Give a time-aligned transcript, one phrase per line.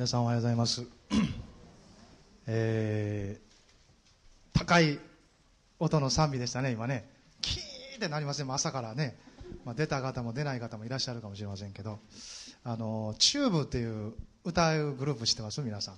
[0.00, 0.86] 皆さんおはようございます、
[2.46, 5.00] えー、高い
[5.80, 7.10] 音の賛美でしたね今ね。
[7.40, 8.52] キーってなりません。
[8.52, 9.18] 朝からね、
[9.64, 11.98] まあ、出た方も出ない方もいらっしゃるかもしれませんけど。
[12.62, 14.14] あのチューブっていう
[14.44, 15.60] 歌うグループ知ってます？
[15.62, 15.94] 皆さん。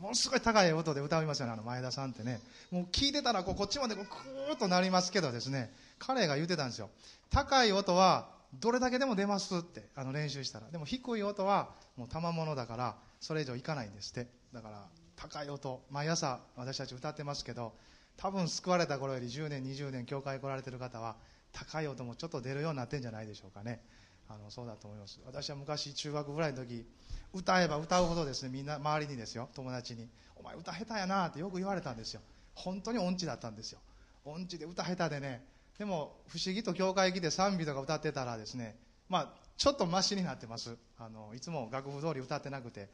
[0.00, 1.52] ものすごい高い音で歌いますよね。
[1.54, 2.40] あの前田さんってね。
[2.70, 5.74] もう聞いてたらこうこっちまでこうクーッとなりますけどですね。
[5.98, 6.90] 彼が言ってたんですよ。
[7.30, 9.88] 高い音はどれだけでも出ますって。
[9.96, 10.70] あの練習したら。
[10.70, 12.96] でも低い音はもう賜物だから
[13.26, 14.30] それ以上いかないんですって。
[14.52, 14.86] だから
[15.16, 17.72] 高い音毎朝私たち歌ってますけど
[18.16, 21.16] 多分救われた頃より10年20年教会来られてる方は
[21.52, 23.82] 高い音もちょっと出るようになってんじゃないでしょうかね。
[24.28, 25.20] あのそうだと思います。
[25.26, 26.86] 私は昔中学ぐらいの時
[27.32, 32.20] 歌えば歌うほどですねみんな周りにですよ友達に「お前歌下手やな」ってよく言われたんですよ。
[32.54, 33.80] 本当に音痴だったんですよ。
[34.24, 35.44] 音痴で歌下手でね。
[35.78, 40.76] でも不思議と教会来て賛美とか歌ってたらですねまあちょっとマシになってます。
[40.98, 42.88] あのいつも楽譜通り歌ってなくて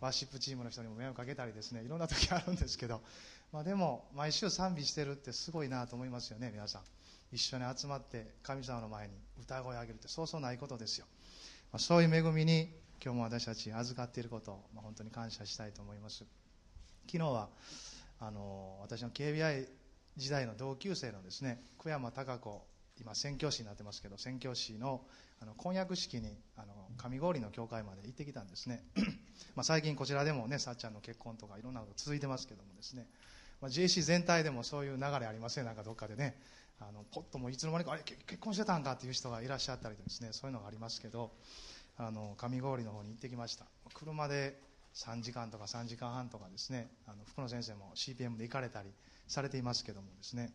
[0.00, 3.00] ワーシップチームの人にも迷惑かけたりですねいろんな時あるんですけど、
[3.52, 6.82] まあ、でも毎週賛美してるってすごいなと思いますよね皆さん。
[7.32, 11.06] 一緒に集まって神様の前に歌声を上げるってそうそうないことですよ、
[11.72, 12.70] まあ、そういう恵みに
[13.04, 16.24] 今日も私たち預かっていることを、まあ、本当に感謝したいと思います。
[17.06, 17.48] 昨日は
[18.20, 19.66] あの私の KBI
[20.16, 22.62] 時代の同級生のですね久山孝子
[23.00, 25.02] 今宣教師になってますけど宣教師の
[25.40, 28.82] あの婚約式にあの上郡の教会まで行ってきたんですね。
[29.54, 33.06] まあ最近こちらでもねさっちゃんの結婚とかいろんなこと続いてますけどもですね、
[33.60, 35.64] まあ、JC 全体でもそういう流れありません？
[35.66, 36.40] なんかどっかでね。
[36.78, 40.30] あのポッともいつの間にかあれ結婚してたんかっていう人がいらっしゃったりですね。
[40.32, 41.32] そういうのがありますけど
[41.98, 43.66] あの上郡の方に行ってきました。
[43.94, 44.58] 車で
[44.94, 46.90] 3時間とか3時間半とかですね。
[47.06, 48.90] あの福野先生も CPM で行かれたり
[49.26, 50.52] されていますけどもですね。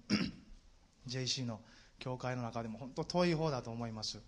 [1.07, 1.59] JC の
[2.01, 4.19] 教会の中でも本当遠い方だと思います。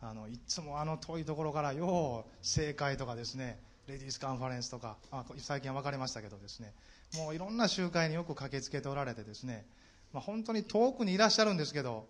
[0.00, 6.72] あのいつもあの遠いところからよう正会とかですねレディースカンファレンスとかあ最近は別れましたけどですね
[7.14, 9.64] もういろんな集会によく駆けつけておられてですね、
[10.12, 12.06] まあ、本当に遠くにいらっしゃるんですけど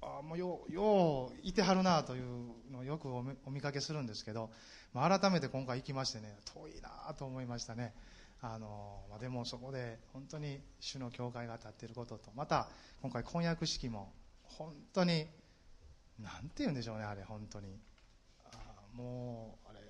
[0.00, 2.24] あもうようよういてはるなという
[2.72, 4.50] のをよくお見かけするんですけど、
[4.94, 7.92] まあ、改めて今回行きましてね遠いなと思いましたね。
[8.42, 12.68] あの、まあ、でもそこで本当に主の教会が立っていることとまた
[13.02, 14.12] 今回婚約式も
[14.48, 15.26] 本当に
[16.18, 17.78] なんて言うんでしょうねあれ本当に。
[18.52, 18.56] あ
[18.94, 19.80] もうあれ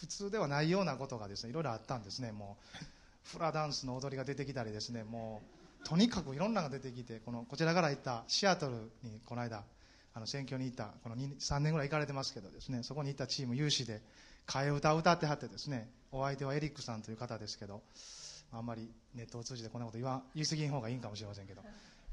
[0.00, 2.32] 普通ではないようなことがですねいろいろあったんですね。
[2.32, 2.84] もう
[3.24, 5.04] フラダンスの踊りが出てきたりですね。
[5.04, 5.42] も
[5.82, 9.62] うとにかくいろんなのが出てきてこのこちらから行ったシアトルにこの間
[10.14, 14.00] あの選挙に行ったこの3年ぐらい行かれてますけどですねそこに行ったチーム有志で
[14.46, 17.82] 替え歌を歌ってはってですねお相手はエリックさんという方ですけど
[18.52, 21.62] あんまりネットを通じてこんなこと言わ言い過ぎん方がいいかもしれませんけど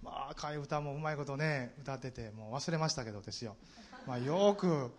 [0.04, 3.56] まあ替え歌もうまいことね歌っててもう忘れましたけどですよ、
[4.06, 4.92] まあ、よく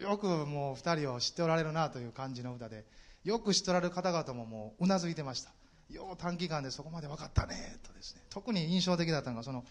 [0.00, 2.84] よくもう2人を知っておられるなという感じの歌で
[3.24, 5.50] よく知っておられる方々ももううなずいてました。
[5.90, 8.22] よう短期間でそこまで分かったねとですね。
[8.30, 9.64] 特に印象的だったのがその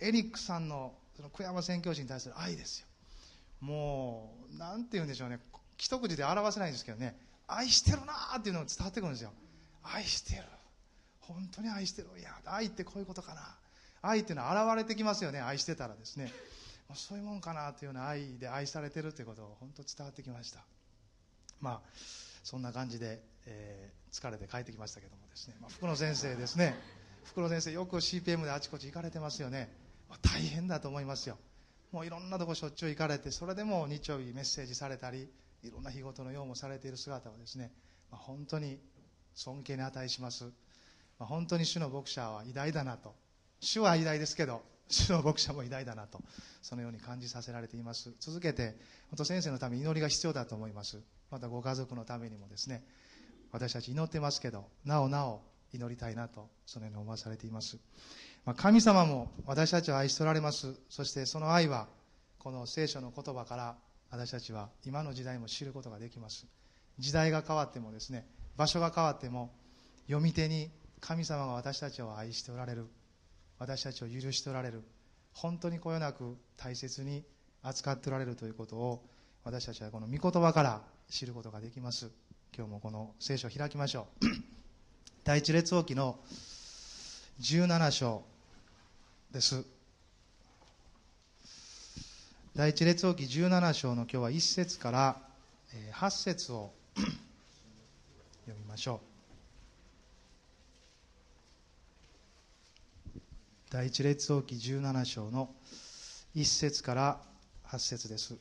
[0.00, 2.86] エリックさんのその久山宣教師に対する愛ですよ。
[3.60, 5.38] もうなんて言うんでしょうね。
[5.76, 7.16] 一口で表せないんですけどね。
[7.46, 9.32] 愛してるなっていうのが伝わってくるんですよ。
[9.82, 10.44] 愛してる。
[11.20, 12.08] 本当に愛してる。
[12.18, 13.56] いや愛ってこういうことかな。
[14.02, 15.40] 愛っていうのは現れてきますよね。
[15.40, 16.32] 愛してたらですね。
[16.94, 20.60] そういうもんかなというような愛で愛されてるということを本当伝わってきました。
[21.60, 21.80] まあ
[22.42, 26.74] そんな感じで、えー、疲れて帰ってきましたけどもですね、まあ、福野先生ですね。
[27.24, 29.70] 福野先生よく CPM であちこち行かれてますよね、
[30.08, 31.38] まあ、大変だと思いますよ。
[31.92, 35.28] もういろんなとこしょっちゅう行かれてそれでも日曜日メッセージされたり
[35.62, 37.72] いろんな日ごとの用もされている姿はですね、
[38.10, 38.78] まあ、本当に
[39.34, 40.50] 尊敬に値します、ま
[41.20, 43.14] あ、本当に主の牧者は偉大だなと。
[43.60, 46.20] 主は偉大ですけど主の牧者も偉大だなと
[46.62, 48.12] そのように感じさせられています。
[48.18, 48.76] 続けて
[49.10, 51.00] 本当先生のために祈りが必要だと思います。
[51.30, 52.84] またご家族のためにもですね
[53.52, 57.78] 私たち祈ってますけどなおなお祈りたいなとそのように思わされています、
[58.44, 60.74] まあ、神様も私たちを愛しておられます。
[60.88, 61.86] そしてその愛は
[62.38, 63.76] この聖書の言葉から
[64.10, 66.46] 私たちは今の時代も知ることができます。
[66.98, 68.26] 時代が変わってもですね
[68.56, 69.52] 場所が変わっても
[70.06, 70.70] 読み手に
[71.00, 72.88] 神様が私たちを愛しておられる。
[73.60, 74.82] 私たちを許しておられる。
[75.34, 77.22] 本当にこよなく大切に
[77.62, 79.04] 扱っておられるということを
[79.44, 80.80] 私たちはこの御言葉から
[81.10, 82.10] 知ることができます。
[82.56, 84.26] 今日もこの聖書を開きましょう。
[85.24, 86.18] 第一列王記の
[87.40, 88.22] 17章
[89.30, 89.62] です。
[92.56, 95.20] 第一列王記17章の今日は1節から
[95.92, 99.09] 8節を 読みましょう。
[103.70, 105.54] 第一列王記17章の
[106.34, 107.20] 1節から
[107.68, 108.36] 8節です。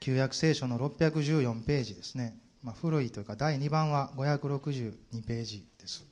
[0.00, 4.94] 旧約聖書の614ページですね、まあ、古いというか第2番は562
[5.26, 6.06] ページです。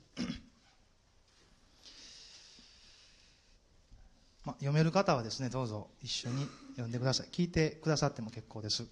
[4.45, 7.27] まあ、読める方はですねどうぞ一緒に読んでください。
[7.31, 8.85] 聞いてくださっても結構です。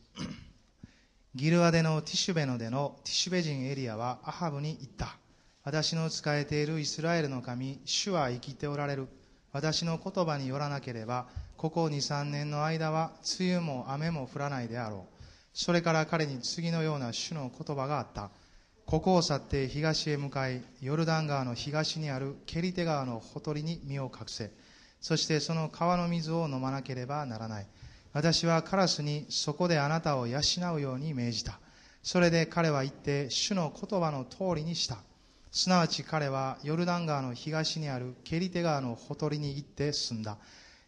[1.36, 5.18] ギルアデのティシュベノでのティシュベ人エリアはアハブに言った。
[5.64, 9.08] 私の仕えているイスラエルの神主は生きておられる。
[9.52, 11.28] 私の言葉によらなければ
[11.58, 15.18] ここ23年の間は梅雨も雨も降らないであろう。
[15.54, 18.30] それから彼に次のような主の言葉があった。
[18.86, 24.52] ここを去って東へ向かいヨルダン川の東にあるケリテ川のほとりに身を隠せ。
[25.02, 27.68] そしてその川の水を飲まなければならない。
[28.18, 30.40] 私はカラスにそこであなたを養
[30.74, 31.60] うように命じた。
[32.02, 34.98] それで彼は言って主の言葉の通りにした。
[35.52, 40.40] すなわち彼はヨルダン川の東にあるケリテ川のほとりに行って住んだ。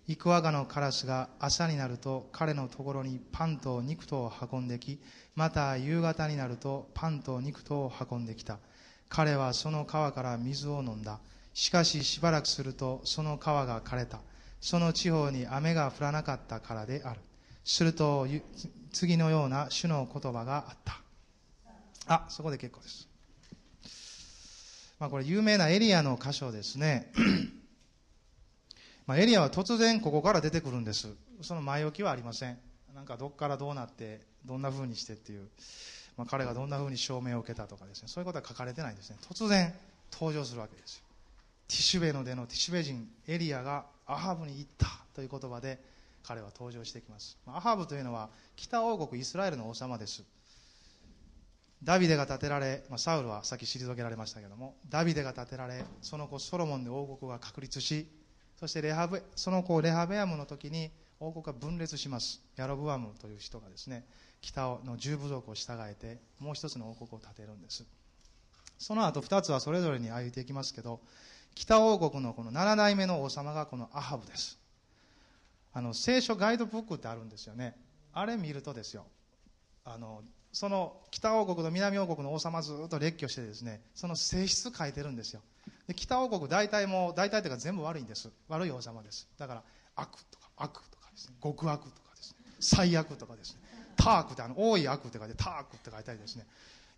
[0.08, 5.00] イクワガのカラスが朝になると彼のところにパンと肉とを運んでき
[5.36, 8.58] また夕方になるとパンと肉とを運んできた。
[9.08, 11.20] 彼はその川から水を飲んだ。
[11.54, 14.20] しかししばらくするとその川が枯れた。
[14.61, 17.19] その地方に雨が降らなかったからである。
[17.63, 18.27] すると
[18.91, 21.01] 次のような主の言葉があった。
[22.07, 23.07] あそこで結構です。
[25.00, 27.11] まあこれ有名なエリアの箇所ですね。
[29.06, 31.07] まあエリアは突然ここから出てくるんです。
[31.41, 32.57] その前置きはありません。
[32.94, 35.47] なんかどっからどうなってどんな風にしてっていう、
[36.17, 38.07] まあ、彼がどんな風に証明を受けたとかですね。
[38.07, 39.17] そういうことは書かれてないんですね。
[39.21, 39.73] 突然
[40.11, 41.03] 登場するわけですよ。
[41.69, 45.80] ティシュベのでのティシュベ人エリアがアハブに言ったという言葉で
[46.24, 47.38] 彼は登場してきます。
[47.45, 50.24] アハブというのは北王国イスラエルの王様です。
[51.83, 58.06] ダビデが建てられ、まあ、サウルはさっき退けられましたけどもダビデが建てられその子ソロモンで王国が確立し
[58.60, 62.42] そしてレハブその子レハベアムの時に王国が分裂します。
[62.56, 64.06] ヤロブアムという人がですね
[64.42, 67.86] 北の十部族を従えてもう一つの王国を建てるんです。
[68.80, 71.01] その後2つはそれぞれに歩いていきますけど
[71.59, 74.57] 北王国のこの7代目の王様がこのアハブです。
[75.73, 77.75] あの聖書ガイドブックってあるんですよね。
[78.13, 79.06] あれ見るとですよ。
[79.83, 80.21] あの
[80.53, 85.41] その北王国と南王国の王様ずっと列挙してですねその性質書いてるんですよ。
[85.85, 88.31] で北王国大体も大体というか全部悪いんです。
[88.47, 89.27] 悪い王様です。
[89.38, 89.63] だから
[89.97, 91.35] 悪とか悪とかですね。
[91.44, 92.38] 極悪とかですね。
[92.61, 93.59] 最悪とかですね。
[93.97, 96.47] タークってあの多い悪って書いてタークって書いたりですね。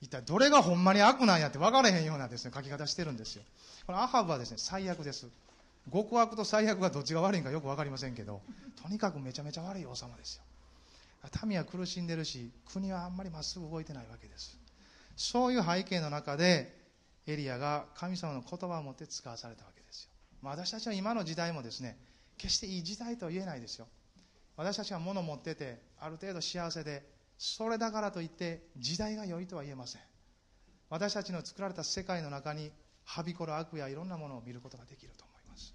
[0.01, 3.43] 一体どれがほんまに悪なんやって分からへんようなですね書き方してるんですよ。
[3.85, 5.27] このアハブはですね最悪です。
[5.91, 8.41] 極悪と最悪がどっちが悪いんかよく分かりませんけど
[8.81, 10.43] とにかくめちゃめちゃ悪い王様ですよ。
[11.45, 14.57] 民は苦しんでるし国はあんまりまっすぐ動いてないわけです。
[15.15, 16.75] そういう背景の中で
[17.27, 20.09] エリアが神様の言葉を持って使わされたわけですよ、
[20.41, 21.95] まあ、私たちは今の時代もですね
[22.39, 23.87] 決していい時代とは言えないですよ。
[24.57, 27.03] 私たちが物を持っててある程度幸せで
[27.43, 30.01] それだからといって時代が良いとは言えません。
[30.91, 32.71] 私たちの作られた世界の中に
[33.03, 35.73] はびこる悪やいろんなものを見ることができると思います。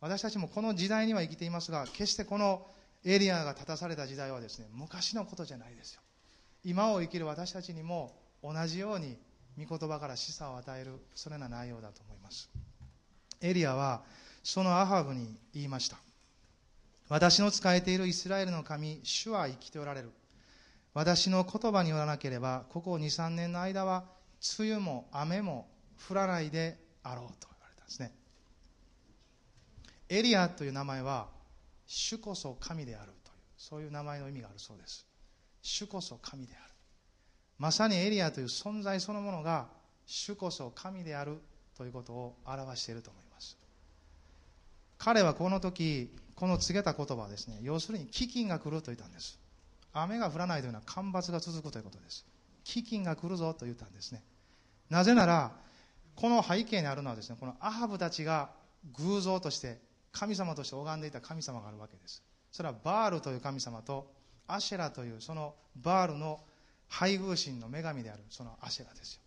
[0.00, 2.64] 私たちもこの時代には生きていますが決してこの
[3.04, 6.00] エリアが立たされた時代はですね昔のことじゃないですよ。
[6.62, 9.18] 今を生きる私たちにも同じように
[9.58, 12.48] 御言葉から示唆を与えるそのような内容だと思います。
[13.40, 14.04] エリアは
[14.44, 15.96] そのアハブに言いました。
[17.08, 20.12] 私の仕えているイスラエルの神主は生きておられる。
[20.96, 24.04] 私の言葉によらなければここ23年の間は
[24.58, 25.68] 梅雨も雨も
[26.08, 28.14] 降らないであろうと言われたんですね。
[30.08, 31.28] エリアという名前は
[31.86, 35.06] 主こそ神であるというそういう名前の意味があるそうです。
[35.60, 36.72] 主こそ神である。
[37.58, 39.66] まさにエリアという存在そのものが
[40.06, 41.42] 主こそ神である
[41.76, 43.58] ということを表していると思います。
[44.96, 49.38] 彼はこの時この告げた言葉はですね要するに飢饉が来ると言ったんです。
[50.02, 52.26] 雨が降らないというのは干ばつが続くということです。
[52.64, 54.22] 飢饉が来るぞと言ったんですね。
[54.90, 55.52] なぜなら
[56.14, 58.50] この背景にあるのはですねこのアハブたちが
[58.94, 59.78] 偶像として
[60.12, 62.22] 神様として拝んでいた神様があるわけです。
[62.50, 64.10] それはバールという神様と
[64.46, 66.40] アシェラというそのバールの
[66.88, 69.20] 配偶神の女神であるそのアシェラですよ。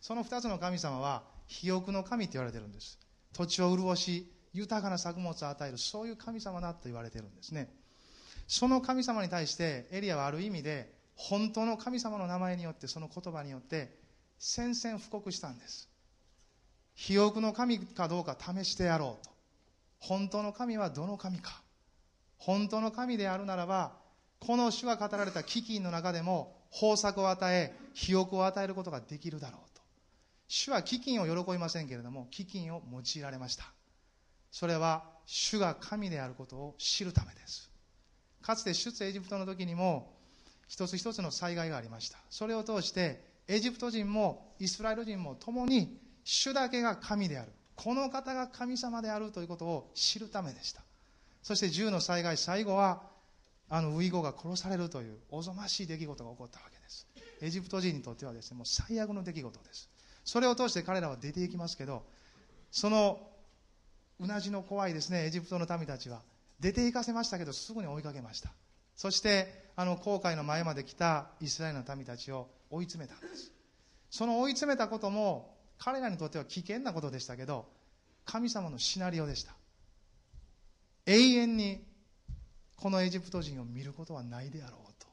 [0.00, 2.98] その2つの神様は肥沃の神と言われてるんです。
[3.32, 7.68] 土地を潤し豊かな作物を与えるそういう神様だと言われてるんですね。
[8.46, 13.96] その神様に対してエリアはある意味で本当の神様の名前によってその言葉によって
[14.38, 15.88] 宣戦布告したんです。
[16.96, 19.32] 肥沃の神かどうか試してやろうと。
[19.98, 21.62] 本当の神はどの神か。
[22.36, 23.92] 本当の神であるならば
[24.38, 29.82] この主が語られた飢饉の中でも豊作を与え肥沃を与えることができるだろうと。
[30.48, 33.64] 主は飢饉を喜びませんけれども飢饉を用いられました。
[34.50, 37.73] それは主が神であることを知るためです。
[38.44, 40.12] かつて出エジプトの時にも
[40.68, 42.18] 一つ一つの災害がありました。
[42.28, 47.52] それを通してエジプト人もイスラエル人も共に主だけが神である。
[47.74, 50.82] この方が神様であるということを知るためでした。
[51.42, 53.02] そして銃の災害最後は
[53.70, 57.06] あのウイゴが殺されるというおぞましい出来事が起こったわけです。
[57.40, 59.88] エジプト人にとってはですねもう最悪の出来事です。
[60.22, 62.02] それを通して彼らは出ていきますけど
[62.70, 63.26] その
[64.20, 66.20] うなじの怖いですねエジプトの民たちは。
[66.64, 68.48] 出て行かせましたけどすぐに追いかけました。
[68.96, 73.52] そしてあの航海の前まで来たイスラエルの民たちを追い詰めたんです。
[74.08, 77.66] その追い詰めたことも彼らにとっては危険なことでしたけど
[78.24, 79.52] 神様のシナリオでした。
[81.04, 81.84] 永遠に
[82.76, 85.06] このエジプト人を見ることはないであろうと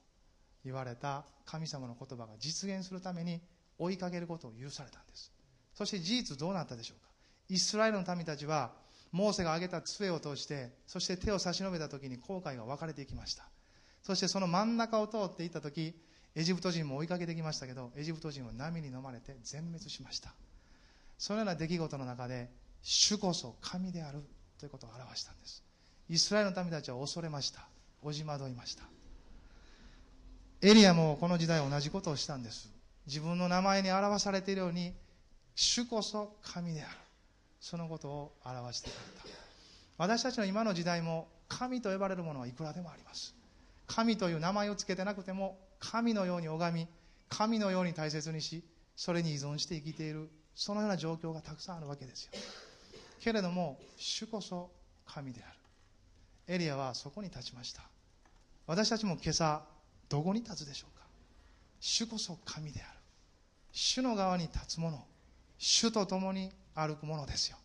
[0.63, 3.41] 言われた神様の言葉が実現するために
[3.77, 5.33] 追いかけることを許されたんです。
[5.73, 7.09] そして事実どうなったでしょうか。
[7.49, 8.71] イスラエルの民たちは
[9.11, 13.43] モーセが挙げた杖を通してそして手を差し伸べた時に航海が分かれていきました。
[14.01, 15.93] そしてその真ん中を通っていった時
[16.35, 20.33] エジプト人も追いかけてきましたけどエジプト人は波に飲まれて全滅しました。
[21.17, 22.49] そのような出来事の中で
[22.81, 24.23] 主こそ神である
[24.59, 25.63] ということを表したんです。
[26.09, 27.67] イスラエルの民たちは恐れました。
[28.01, 28.83] おじまどいました。
[30.61, 32.71] エリアもこの時代同じことをしたんです。
[33.07, 34.93] 自分の名前に表されているように
[35.55, 36.97] 主こそ神である。
[37.61, 39.41] そのことを表してくれた
[39.97, 43.35] 私たちの今の時代も神と呼ばれるものはいくらでもあります。
[43.87, 46.87] 神という名前を付けてなくても神のように拝み
[47.29, 48.63] 神のように大切にし
[48.95, 52.31] それに依存して生きているそのような状況がたくさんあるわけですよ。
[53.19, 54.71] けれども主こそ
[55.05, 55.57] 神である。
[56.47, 57.83] エリアはそこに立ちました。
[58.65, 59.61] 私たちも今朝
[60.09, 61.05] どこに立つでしょうか。
[61.79, 62.99] 主こそ神である。
[63.71, 65.05] 主の側に立つ者
[65.57, 67.57] 主と共に歩くものですよ。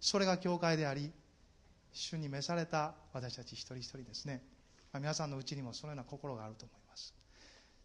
[0.00, 1.12] それが教会であり
[1.92, 4.42] 主に召された私たち一人一人ですね、
[4.92, 7.14] まあ、皆さんのうちにもそのような心があると思います。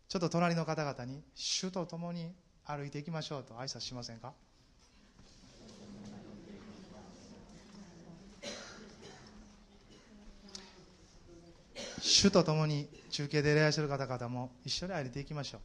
[0.07, 2.31] ちょっと隣の方々に主と共に
[2.63, 4.33] 歩いていきましょうと挨拶しませんか？
[12.01, 15.61] 主と共に中継で礼拝する方々も一緒に歩いていきましょう。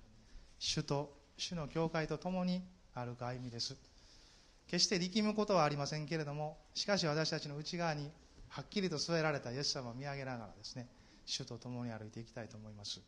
[0.59, 2.63] 主と主の教会と共に
[2.95, 3.77] 歩く歩みです。
[4.71, 8.09] 決して力むことはありませんけれどもしかし私たちの内側に
[8.49, 10.87] はっきりと据えられたイエス様を見上げながらですね
[11.27, 13.01] 主と共に歩いていきたいと思います。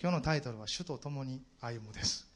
[0.00, 2.28] 今日のタイトルは「主と共に歩む」です、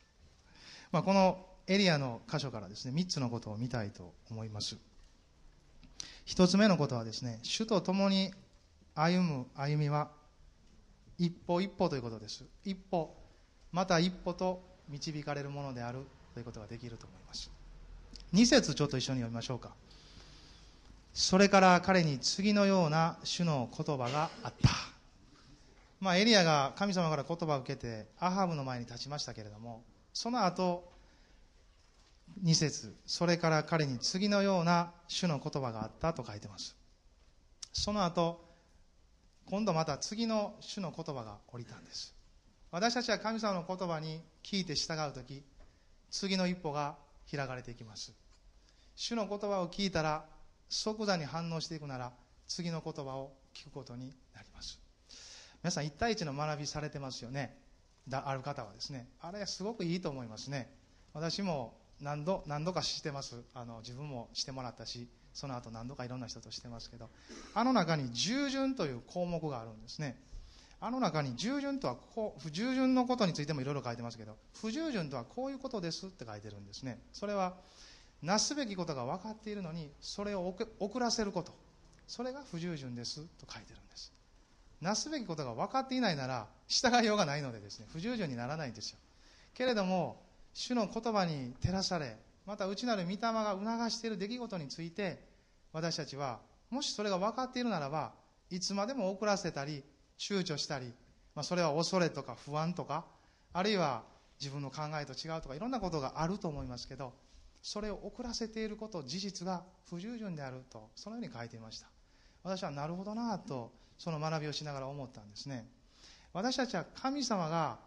[0.91, 4.77] まあ、このエリアの箇所からですね3つのことを見たいと思います。
[6.27, 8.33] 1つ目のことはですね主と共に
[8.95, 10.13] 歩む歩みは
[11.19, 12.45] 一歩一歩ということです。
[12.65, 13.13] 一歩
[13.73, 17.62] また一歩と導かれるものであるということができると思います。
[18.35, 19.75] 2節ちょっと一緒に読みましょうか。
[21.13, 24.71] それから彼に次のような主の言葉があった。
[26.01, 30.91] まあ、エリアが神様から言葉を受けてアハブの前に立ちましたけれどもその後
[32.43, 36.75] 2節それから彼に次のような主の言葉があったと書いてます。
[37.73, 38.41] その後
[39.47, 42.15] 今度また次の主の言葉が降りたんです。
[42.71, 45.43] 私たちは神様の言葉に聞いて従う時
[46.11, 46.97] 次の一歩が
[47.31, 48.22] 開かれていきます。
[49.03, 50.25] 主の言葉を聞いたら
[50.69, 52.13] 即座に反応していくなら
[52.47, 54.79] 次の言葉を聞くことになります。
[55.61, 57.59] 皆さん1対1の学びされてますよね。
[58.07, 59.09] だある方はですね。
[59.21, 60.73] あれすごくいいと思いますね。
[61.15, 63.43] 私も何度何度かしてます。
[63.55, 67.11] あの自分もしてもらったしその後何度かいろんな人としてますけど。
[67.55, 70.17] あの中に従順という項目があるんですね。
[70.81, 77.03] あの中に従順とはこう不従順のことについてもいろいろ書いてますけど不従順とはこういうことですって書いてるんですね。
[77.13, 77.57] それは
[78.23, 81.53] なすべきことが分かっているのにそれを遅らせること。
[82.07, 84.13] それが不従順ですと書いてるんです。
[84.81, 88.99] なすべきことが分かっていないなら従いようがないのでですね不従順にならないんですよ。
[89.55, 90.23] けれども
[90.55, 95.23] 主の言葉に照らされまた内なる御霊が促している出来事について
[95.73, 98.13] 私たちはもしそれが分かっているならば
[98.51, 99.83] いつまでも遅らせたり
[100.19, 100.93] 躊躇したり、
[101.35, 103.05] まあ、それは恐れとか不安とか
[103.53, 104.03] あるいは
[104.41, 107.13] 自分の考えと違うとかいろんなことがあると思いますけど
[107.63, 111.87] それを遅らせていること事実が不従順であるとそのように書いていました。
[112.43, 115.67] 私はなるほどなとその学びをしながら思ったんですね。
[116.33, 117.79] 私たちは神様が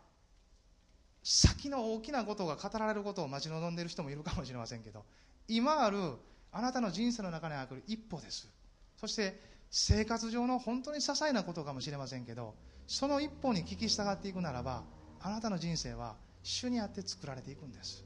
[1.24, 5.04] 先の大きなことが語られることを待ち望んでいる人もいるかもしれませんけど
[5.48, 5.98] 今ある
[6.52, 8.48] あなたの人生の中にある一歩です。
[8.96, 9.38] そして
[9.70, 12.56] 生活上の本当に些細なことかもしれませんけど
[12.88, 14.84] その一歩に聞き従っていくならば
[15.20, 18.06] あなたの人生は主にあって作られていくんです。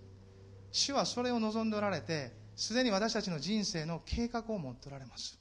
[0.72, 5.40] 主はそれを望んでおられてすでに私たちの人生の計画を持っておられます。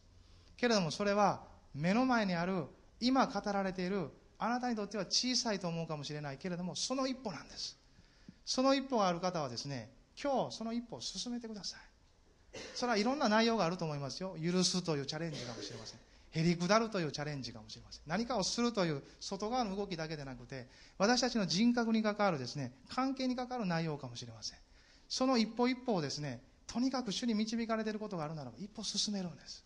[0.56, 1.42] けれどもそれは
[1.74, 2.64] 目の前にある
[3.00, 7.76] 今語られているあなたにとっては小さいと思うかもしれないけれどもその一歩なんです。
[8.44, 11.80] その一歩がある方はですね今日その一歩を進めてください。
[12.74, 14.36] それはいろんな内容があると思いますよ。
[14.42, 15.98] 許すというチャレンジかもしれません。
[16.30, 18.02] へりくだるというチャレンジかもしれません。
[18.06, 20.68] 何かをするという外側の動きだけでなくて
[20.98, 24.58] 私たちの人格に関わるですね関係に関わる内容かもしれません。
[25.08, 29.64] その一歩一歩をですねとにかく主に導かれていることがあるならば一歩進めるんです。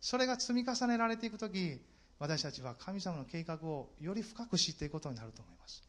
[0.00, 1.78] それが積み重ねられていく時
[2.18, 5.82] 私たちは神様の計画をより深く知っていくことになると思います。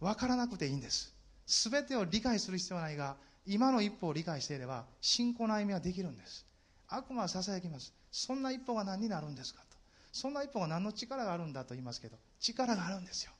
[0.00, 1.14] 分からなくていいんです。
[1.46, 3.16] 全てを理解する必要はないが
[3.46, 6.44] 今の一歩を理解していれば信仰の歩みはできるんです。
[6.88, 7.92] 悪魔はささやきます。
[8.10, 9.76] そんな一歩が何になるんですかと。
[10.12, 13.32] そんな一歩が何の力があるんだと言いますけど力があるんですよ。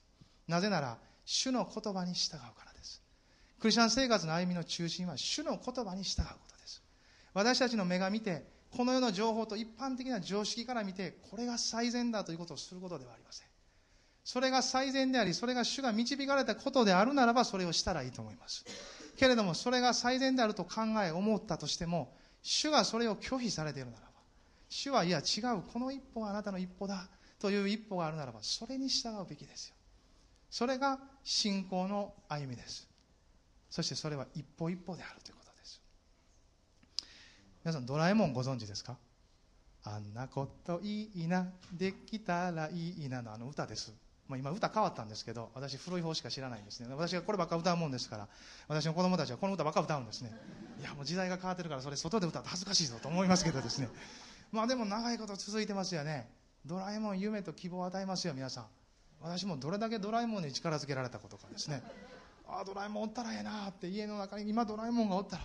[0.47, 2.66] なぜなら主の言葉に従うから。
[3.59, 6.83] クリスチャン生活の歩みの中心は主の言葉に従うことです。
[7.33, 13.47] 私たちの目が見てこの世の情報と一般的な常識から見てこれが最善だということをすることではありません。
[14.25, 18.65] それが最善でありそれが主が導かれたことであるならばそれをしたらいいと思います。
[19.17, 24.09] けれどもそれが最善であると考え思ったとしても主がそれを拒否されているならば
[24.69, 27.09] 主はいや違うこの一歩はあなたの一歩だ
[27.39, 29.77] という一歩があるならばそれに従うべきですよ。
[30.51, 32.89] それが信仰の歩みです。
[33.71, 35.81] そしてそれは一歩一歩であるということです。
[37.65, 38.97] 皆さんドラえもんご存知ですか？
[39.85, 43.93] あんなこといいなできたらいいなのあの歌です。
[44.29, 46.89] まあ、今歌変わったんですけど私古い方しか知らないんですね。
[46.91, 48.29] 私がこればっか歌うもんですから
[48.67, 50.33] 私の子供たちはこの歌ばっか歌うんですね。
[50.81, 53.89] いやもう時代が変わってるからそれ外で歌うと恥ずかしいぞと思いますけどですね。
[54.51, 56.29] まあでも長いこと続いてますよね。
[56.65, 58.67] ドラえもん夢と希望を与えますよ皆さん。
[59.21, 61.83] 私もどれだけドラえもんに力づけられたことかですね。
[62.49, 65.43] ああドラえもんおったらええなって家の中に今ドラえもんがおったら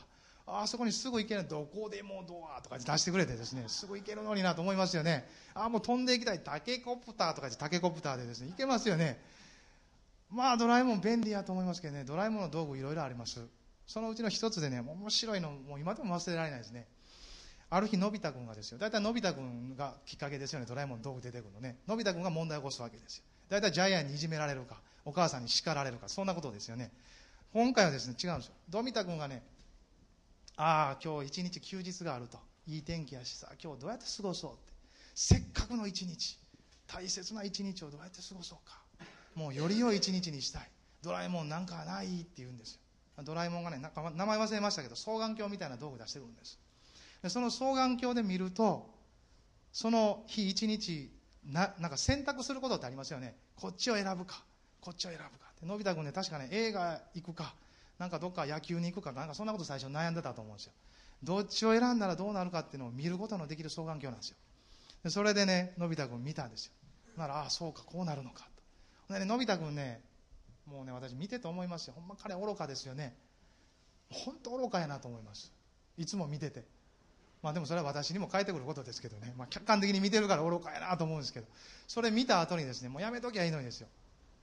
[0.48, 5.28] あそこにすぐ行けるどこでもドアとか出してくれてですねすぐ行けるのになと思いますよね。
[5.54, 9.20] あもう飛んでいきたいタケコプターとかタケコプターでですね行けますよね。
[10.30, 13.46] まあドラえもん便利やと思いますけどねドラえもんの道具いろいろあります。
[13.88, 16.88] そのうちの一つでね面白いのもう今でも忘れられないですね。
[17.70, 18.78] ある日のび太くんがですよ。
[18.78, 21.78] 大体のび太くんがきっかけですよねドラえもんの道具出てくるのね。
[21.88, 23.24] のび太くんが問題を起こすわけですよ。
[23.48, 26.10] 大体ジャイアンにいじめられるかお母さんに叱られるか。
[26.10, 26.92] そんなことですよね。
[27.54, 28.54] 今回はですね違うんですよ。
[28.72, 29.44] のび太くんがね
[30.56, 32.40] ああ今日一日休日があると。
[32.68, 34.74] いい天気やしさ今日どうやって過ごそうって。
[35.16, 36.38] せっかくの一日
[36.88, 38.80] 大切な一日をどうやって過ごそうか。
[39.36, 40.70] もうより良い一日にしたい。
[41.02, 42.80] ドラえもんなんかないって言うんですよ。
[43.24, 46.60] ドラえもんがねなんか名前忘れましたけど双眼鏡みたいな道具出してくるんです。
[47.24, 48.90] でその双眼鏡で見ると
[49.74, 51.12] その日一日
[51.46, 53.36] ななんか選択することってありますよね。
[53.56, 54.44] こっちを選ぶか。
[54.82, 55.52] こっちを選ぶか。
[55.64, 57.54] のび太くんね確かね映画行くか
[58.00, 60.74] なんかどっか野球に行くかなんかそんなこと最初悩んでたと思うんですよ。
[61.24, 64.38] どっちを選んだらどうなるかっていうのを見ることのできる双眼鏡なんですよ。
[65.04, 66.74] でそれでねのび太くん見たんですよ。
[67.16, 68.48] ならああそうかこうなるのか
[69.08, 69.14] と。
[69.14, 70.02] でねのび太くんね
[70.66, 73.16] もうね私見てて思いますよほんま彼愚かですよね。
[74.10, 75.54] 本当愚かやなと思います
[75.98, 76.66] いつも見てて。
[77.44, 81.48] まあでもそれは私にも返ってくることですけどね、まあ、客観的に見てるから愚かやなと思うんですけど。
[81.88, 83.88] それ見た後にですねもうやめときゃいいのにですよ。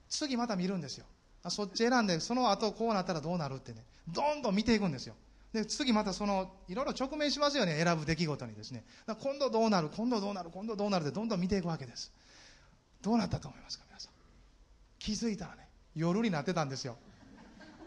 [0.08, 1.06] 次また見るんですよ。
[1.42, 3.84] あそっち選んでその後こうなったらどうなるってね。
[4.08, 5.14] どんどん見ていくんですよ。
[5.52, 7.82] で次またそのいろいろ直面しますよね。
[7.82, 8.84] 選ぶ出来事にですね。
[9.06, 12.12] 今度どうなる今度どうなる今度どうなるってどんどん見ていくわけです。
[13.02, 14.12] どうなったと思いますか皆さん。
[14.98, 16.96] 気づいたらね夜になってたんですよ。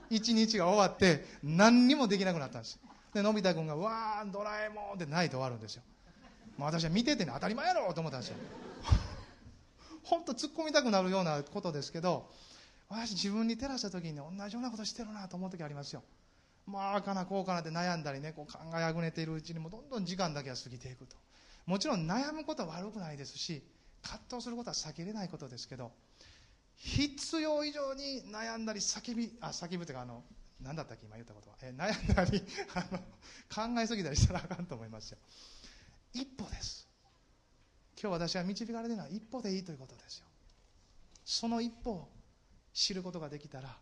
[0.09, 2.79] 一日が終わって何にもできなくなったんです。
[3.13, 5.83] でのび太君が「わードラえもん」って泣いて終わるんですよ。
[6.57, 8.37] もう私は見ててね当たり前やろと思ったんですよ。
[10.03, 12.29] 本当突っ込みたくなるようなことですけど
[12.89, 16.03] 私自分に照らした時に、同じようなことしてるなと思う時ありますよ。
[16.67, 21.15] まあかなこうかなって悩んだりねこう考えあぐねているうちにもどんどん時間だけは過ぎていくと。
[21.65, 23.63] もちろん悩むことは悪くないですし
[24.01, 25.91] 葛藤することは避けれないことですけど
[26.75, 30.23] 必要以上に悩んだり叫びあ叫ぶというかあの
[30.59, 31.55] 何だったっけ今言ったことは。
[31.61, 32.43] え悩んだり
[32.75, 32.99] あの
[33.73, 35.17] 考えすぎたりしたらあかんと思いますよ。
[36.13, 36.90] 一歩です。
[37.99, 40.25] 今日私は導かれているのは一歩でいいということですよ。
[41.25, 42.09] その一歩を
[42.73, 43.77] 知ることができたら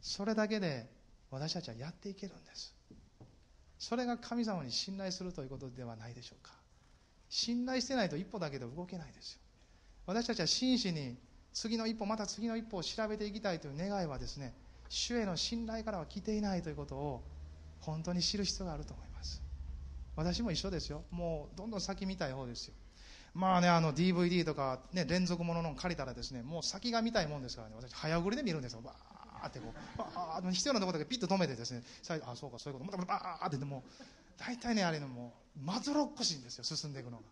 [0.00, 0.90] それだけで
[1.30, 2.74] 私たちはやっていけるんです。
[3.78, 6.52] それが神様に信頼するということではないでしょうか。
[7.28, 9.40] 信頼してないと一歩だけで動けないですよ。
[10.06, 11.16] 私たちは真摯に
[11.52, 14.54] 次の一歩また次の一歩を調べていきたいという願いはですね
[14.88, 17.22] 主への信頼からは来ていないということを
[17.80, 19.40] 本当に知る必要があると思います。
[20.16, 21.04] 私も一緒ですよ。
[21.10, 22.74] もうどんどん先見たい方ですよ。
[23.34, 27.74] まあね、あの DVD とか、ね、連続ものの借りたらですねもう先が見たいもんですからね。
[27.76, 28.80] 私早送りで見るんですよ。
[28.80, 31.82] バーってこうバー必要なところだけピッと止めてですね。
[32.26, 32.92] あそうかそういうこと。
[32.92, 33.84] またバーってでも
[34.36, 36.64] 大体ねあれのもうまぞろっこしいんですよ。
[36.64, 37.22] 進んでいくのが。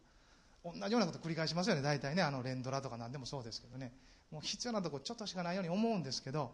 [0.65, 1.83] 同じようなこと繰り返しますよね。
[1.83, 3.93] 大体ねあの連ドラとか何でもそうですけどね。
[4.31, 6.53] もう必要なとこちょっとしかないように思うんですけど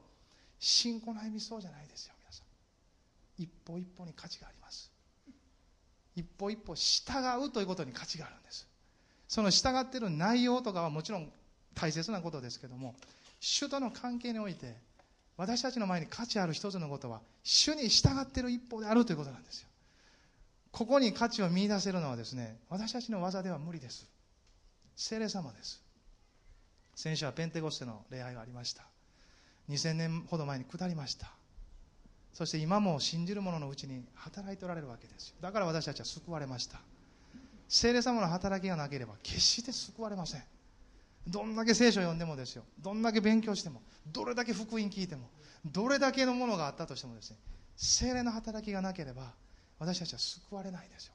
[0.58, 3.42] 信仰の歩みそうじゃないですよ皆さん。
[3.42, 4.90] 一歩一歩に価値があります。
[6.16, 8.66] 一歩一歩従うということに価値があるんです。
[9.28, 11.30] その従っている内容とかはもちろん
[11.74, 12.94] 大切なことですけども
[13.40, 14.74] 主との関係において
[15.36, 19.68] 私たちの前に価値ある一つのことは主に従っている一歩であるということなんですよ。
[20.70, 24.08] ここに価値を見出せるのはですね私たちの技では無理です。
[24.96, 25.82] 聖霊様です。
[26.94, 28.84] 先週はペンテコステの礼拝がありました。
[29.68, 31.32] 2000年ほど前に下りました。
[32.32, 35.36] そして今も信じる者のうちに働いておられるわけですよ。
[35.40, 36.80] だから私たちは救われました。
[37.68, 40.42] 聖霊様の働きがなければ決して救われません。
[41.26, 42.64] どんだけ聖書を読んでもですよ。
[42.78, 45.30] どんだけ勉強してもどれだけ福音聞いても
[45.64, 47.38] どれだけのものがあったとしてもですね
[47.76, 49.32] 聖霊の働きがなければ
[49.78, 51.14] 私たちは救われないですよ。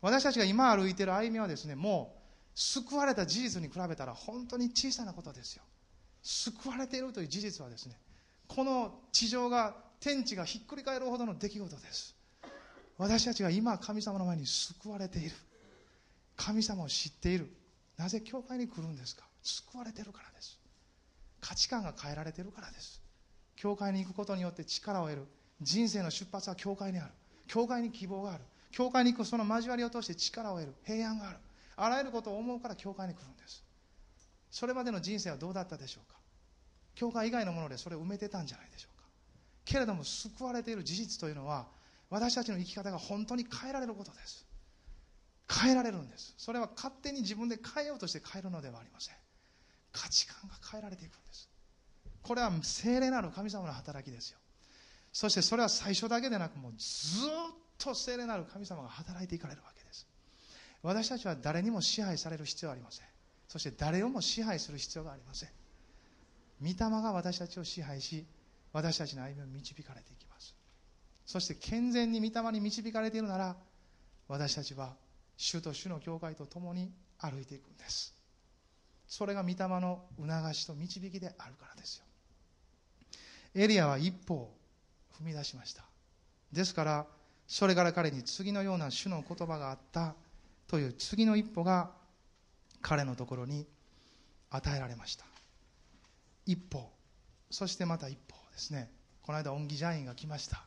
[0.00, 5.62] 私たちが今歩いている歩みはですねもう救われた事実に比べたら本当に小さなことですよ。
[6.22, 7.96] 救われているという事実はですね
[8.46, 12.14] この地上が天地がひっくり返るほどの出来事です。
[12.96, 15.34] 私たちが今神様の前に救われている。
[16.36, 17.50] 神様を知っている。
[17.96, 19.24] なぜ教会に来るんですか？
[19.42, 20.58] 救われてるからです。
[21.40, 23.00] 価値観が変えられてるからです。
[23.56, 25.26] 教会に行くことによって力を得る。
[25.60, 27.12] 人生の出発は教会にある。
[27.46, 28.44] 教会に希望がある。
[28.72, 30.74] 教会に行くその交わりを通して力を得る。
[30.84, 31.38] 平安がある。
[31.76, 33.62] あらゆることを思うから教会に来るんです。
[34.50, 36.18] それまでの人生はどうだったでしょうか？
[36.94, 39.04] 教会以外のものでそれを埋めてたんじゃないでしょうか？
[39.64, 41.66] けれども救われている事実というのは
[42.10, 44.46] 私たちの生き方が本当に変えられることです。
[45.50, 46.34] 変えられるんです。
[46.38, 49.14] それは勝手に自分で変えようとして変えるのではありません。
[49.92, 51.48] 価値観が変えられていくんです。
[52.22, 54.38] これは聖霊なる神様の働きですよ。
[55.12, 57.30] そしてそれは最初だけでなくもうずっ
[57.78, 60.06] と聖霊なる神様が働いていかれるわけです。
[60.82, 63.06] 私たちは誰にも支配される必要はありません。
[63.48, 65.50] そして誰をも支配する必要がありません。
[66.60, 68.26] 御霊が私たちを支配し
[68.72, 70.54] 私たちの歩みを導かれていきます。
[71.26, 73.56] そして健全に御霊に導かれているなら
[74.26, 74.96] 私たちは
[75.36, 78.14] 主と主の教会と共に歩いていくんです。
[79.06, 82.04] それが御霊の促しと導きであるからですよ。
[83.54, 84.54] エリアは一歩を
[85.20, 85.84] 踏み出しました。
[86.52, 87.06] ですから
[87.46, 90.14] それから彼に次のような主の言葉があった
[90.66, 91.90] という次の一歩が
[92.80, 93.66] 彼のところに
[94.50, 95.24] 与えられました。
[96.46, 96.90] 一歩
[97.50, 98.90] そしてまた一歩ですね。
[99.22, 100.64] この間恩義ジャインが来ました。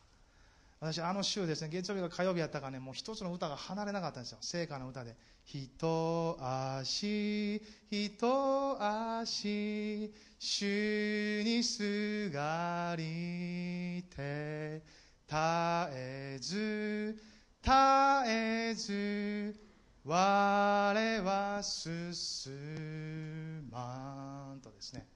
[0.79, 4.37] 私あの週ですね月曜日が火曜日やったかねもう一つの歌が離れなかったんですよ。
[4.41, 14.83] 聖歌の歌で「ひと足ひと足主にすがりて
[15.25, 15.35] 絶
[15.93, 17.19] えず
[17.63, 17.71] 絶
[18.27, 19.55] えず
[20.03, 22.11] 我は進
[23.71, 25.07] まんとですね。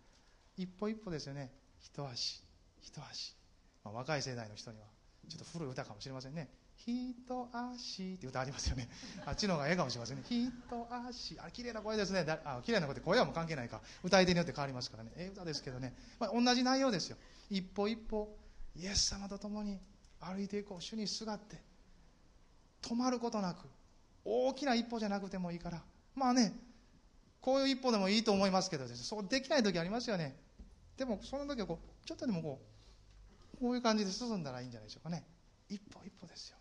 [0.58, 1.52] 一歩一歩ですよね。
[1.80, 2.44] 一足
[2.82, 3.36] 一足、
[3.84, 5.01] まあ、若い世代の人には。
[5.30, 6.50] ちょっと古い歌かもしれませんね。
[6.76, 7.16] 一
[7.52, 8.90] 足って歌ありますよね。
[9.26, 10.24] あっちの方がええかもしれませんね。
[10.30, 12.26] 一足あ綺麗な声ですね。
[12.44, 13.82] あ綺麗な声って声はもう関係ないか。
[14.04, 17.18] 歌い手によって変わりますからねええ歌ですけどね、まあ、同じ内容ですよ。
[17.50, 18.36] 一歩一歩
[18.76, 19.80] イエス様と共に
[20.20, 20.82] 歩いていこう。
[20.82, 21.62] 主にすがって
[22.82, 23.68] 止まることなく
[24.26, 25.84] 大きな一歩じゃなくてもいいから。
[26.16, 26.54] まあね
[27.42, 30.36] こういう一歩でもいいと思いますけどそうできない時ありますよね。
[30.98, 32.71] でもその時はこうちょっとでもこう
[33.62, 35.24] こういう感じで進んだらいいんじゃないでしょうかね。
[35.70, 36.58] 一歩一歩ですよ。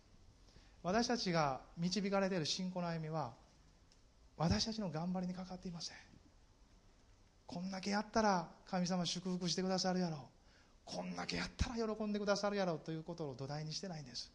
[0.83, 3.33] 私たちが導かれている信仰の歩みは
[4.37, 5.97] 私たちの頑張りにかかっていません。
[7.47, 10.19] こんだけやったら神様祝福してくださるやろう。
[10.85, 12.79] こんだけやったら喜んでくださるやろう。
[12.79, 14.31] ということを土台にしてないんです。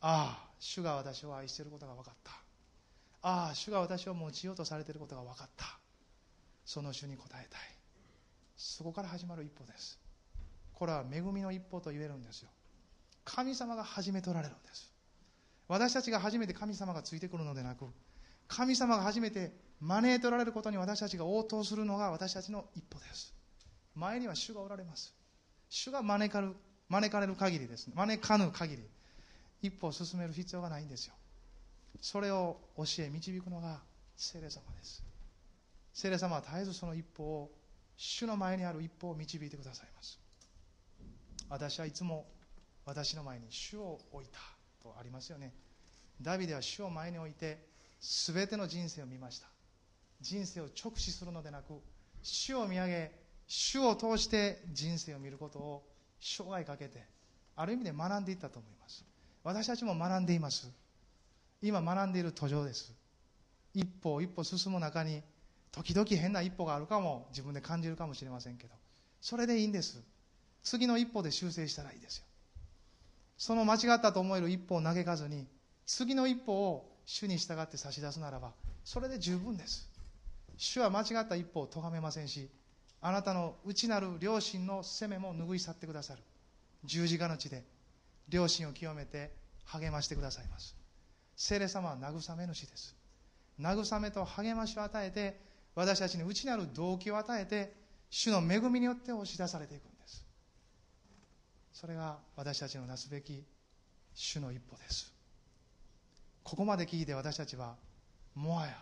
[0.00, 2.32] ああ主が私を愛していることが分かった。
[3.22, 5.78] ああ主が私を用いようとされていることが分かった。
[6.64, 7.46] その主に応えたい。
[8.56, 10.05] そこから始まる一歩です。
[10.76, 12.50] これは恵みの一歩と言えるんですよ。
[13.24, 14.92] 神様が始め取られるんです。
[15.68, 17.86] 私たちが初めて神様がついてくるのでなく
[18.46, 23.34] 神様が初めて招いておられることに私たちが応答するのが私たちの一歩です。
[23.94, 25.14] 前には主がおられます。
[25.70, 26.54] 主が招かる
[26.88, 27.86] 招かれる限りです。
[27.88, 28.82] ね招かぬ限り
[29.62, 31.14] 一歩を進める必要がないんですよ。
[32.02, 33.80] それを教え導くのが
[34.14, 35.02] 聖霊様です。
[35.94, 37.50] 聖霊様は絶えずその一歩を
[37.96, 40.25] 主の前にある一歩を導いてくださいます。
[41.48, 42.26] 私はいつも
[42.84, 44.38] 私の前に主を置いた
[44.82, 45.52] とありますよね。
[46.20, 47.66] ダビデは主を前に置いて
[48.00, 49.46] 全ての人生を見ました。
[50.20, 51.74] 人生を直視するのでなく
[52.22, 53.12] 主を見上げ
[53.46, 55.82] 主を通して人生を見ることを
[56.20, 57.04] 生涯かけて
[57.54, 59.04] ある意味で学んでいったと思います。
[59.44, 60.70] 私たちも学んでいます。
[61.62, 62.92] 今学んでいる途上です。
[63.74, 65.22] 一歩一歩進む中に
[65.70, 68.72] 時々変な一歩があるかも自分で感じるかもしれませんけど
[69.20, 70.02] それでいいんです。
[70.66, 72.24] 次の一歩で修正したらいいですよ。
[73.38, 75.46] その間違ったと思える一歩を嘆かずに
[75.86, 78.50] 次の一歩を主に従って差し出すならば
[78.84, 79.88] それで十分です。
[80.56, 82.48] 主は間違った一歩を咎めませんし
[83.00, 86.22] あなたの内なる良心の責めも拭い去ってくださる。
[86.84, 87.62] 十字架の地で
[88.28, 89.30] 良心を清めて
[89.66, 90.74] 励ましてくださいます。
[91.36, 92.96] 聖霊様は慰め主です。
[93.60, 95.38] 慰めと励ましを与えて
[95.76, 97.72] 私たちに内なる動機を与えて
[98.10, 99.95] 主の恵みによって押し出されていく。
[101.78, 103.44] それが私たちのなすべき
[104.14, 105.12] 主の一歩です。
[106.42, 107.74] ここまで聞いて私たちは
[108.34, 108.78] もはや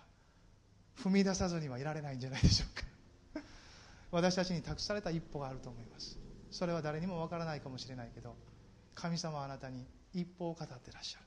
[1.02, 2.78] 踏み出さずにはいられないんじゃないでしょう
[3.36, 3.42] か。
[4.12, 6.16] 私たちに託された一歩があると思います。
[6.52, 8.36] それは誰にもわからないかもしれないけど
[8.94, 11.24] 神様はあなたに一歩を語ってらっしゃる。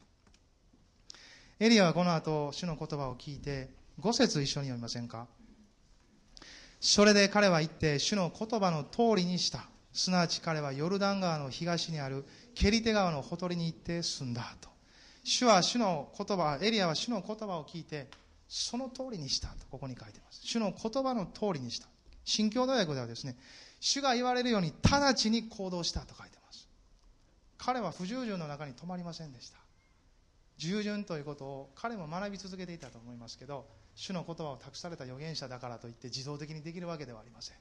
[1.59, 5.27] エリアはこの後主の言葉を聞いて5節一緒に読みませんか？
[6.79, 9.67] それで彼は言って主の言葉の通りにした。
[9.97, 14.69] すなわち彼はヨルダン川の東にあるケリテ川のほとりに行って住んだと。
[15.23, 18.07] 主は主の言葉エリアは主の言葉を聞いて
[18.47, 20.41] その通りにしたとここに書いてます。
[20.43, 21.87] 主の言葉の通りにした。
[22.23, 23.35] 新共同訳ではですね
[23.79, 26.67] 主が言われるように直ちに行動したと書いてます。
[27.57, 29.57] 彼は不従順の中に止まりませんでした。
[30.57, 37.57] 従順ということを彼も学び続けていたと思いますけど主の言葉を託された預言者だからといって自動的にできるわけではありません。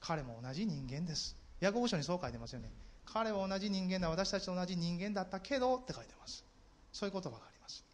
[0.00, 1.36] 彼も同じ人間です。
[1.60, 2.70] ヤコブ書にそう書いてますよね。
[3.04, 6.44] 彼は同じ人間だ私たちと同じ人間だったけどって書いてます。
[6.92, 7.84] そういう言葉があります。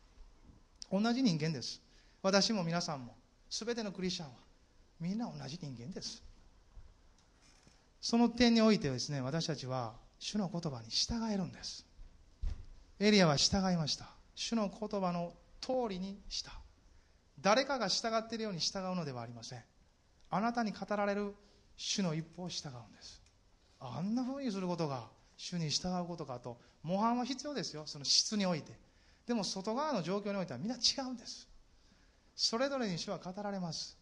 [0.90, 1.80] 同じ人間です。
[2.22, 3.14] 私も皆さんも
[3.50, 4.34] 全てのクリスチャンは
[5.00, 6.22] みんな同じ人間です。
[8.00, 11.86] その点においてですね私たちは主の言葉に従えるんです。
[12.98, 14.08] エリアは従いました。
[14.34, 16.52] 主の言葉の通りにした。
[17.40, 19.62] 誰かが従っているように従うのではありません。
[20.30, 21.34] あなたに語られる
[21.76, 23.21] 主の一歩を従うんです。
[23.82, 27.82] あんなふうにすることが主に従うことかと模範は必要ですよ。
[27.86, 28.72] その質において。
[29.26, 31.48] でも外側の状況においてはみんな違うんです。
[32.34, 33.96] それぞれに主は語られます。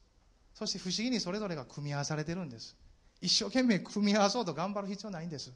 [0.54, 2.76] そして不思議にそれぞれが組み合わされてるんです。
[3.20, 5.52] 一生懸命組み合わそうと頑張る必要ないんです。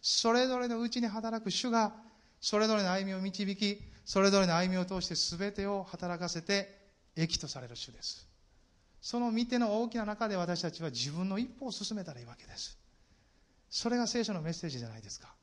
[0.00, 1.94] それぞれのうちに働く主が
[2.40, 6.76] それぞれの歩みを導きそれぞれの歩みを通して全てを働かせて
[7.14, 8.26] 益とされる主です。
[9.00, 12.81] その見ての大きな中で私たちは自分の一歩を進めたらいいわけです。
[13.72, 15.34] それが聖書のメッセージじゃないですか。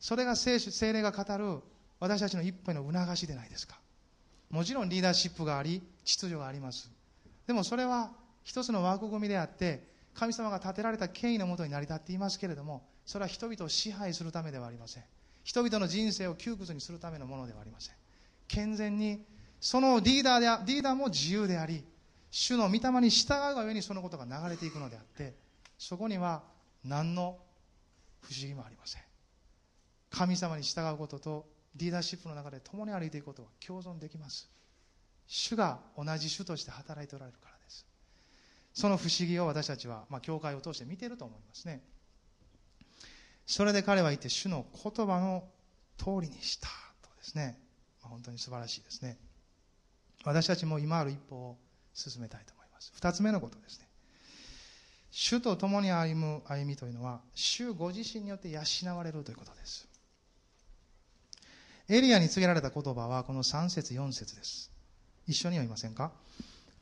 [0.00, 1.60] それが聖聖霊が語る
[2.00, 3.78] 私たちの一歩の促しでないですか。
[4.48, 6.90] もちろんリーダーシップがあり秩序があります。
[7.46, 8.10] でもそれは
[8.42, 15.04] 一つの枠組みであって神様が建てられた権威のもとに成り立っていますけれどもそれは人々を支配するためではありません。
[15.44, 17.94] 人々の人生を窮屈にするためのものではありません。
[18.48, 19.26] 健全に
[19.60, 21.84] そのリーダーでリーダーも自由であり
[22.30, 25.34] 主の御霊に従うがゆえにそのことが流れていくのであって
[25.76, 26.42] そこには
[26.82, 27.36] 何の
[28.20, 29.02] 不思議もありません。
[30.10, 34.50] 神様に従うこととリーダーシップの中で共に歩いていくことは共存できます。
[35.26, 37.86] 主が同じ主として働いておられるからです。
[38.72, 41.82] その不思議を私たちは、まあ、教会を通して見ていると思いますね。
[43.46, 45.44] それで彼は言って主の言葉の
[45.96, 46.68] 通りにした
[47.02, 47.58] とですね、
[48.02, 49.18] まあ、本当に素晴らしいですね。
[50.24, 51.58] 私たちも今ある一歩を
[51.94, 52.92] 進めたいと思います。
[52.94, 53.87] 二つ目のことですね。
[55.10, 58.60] 主と共に歩む歩みというのは主ご自身によって養
[58.96, 59.88] われるということです。
[61.88, 64.70] エリアに告げられた言葉はこの3節4節です。
[65.26, 66.12] 一緒に読みませんか？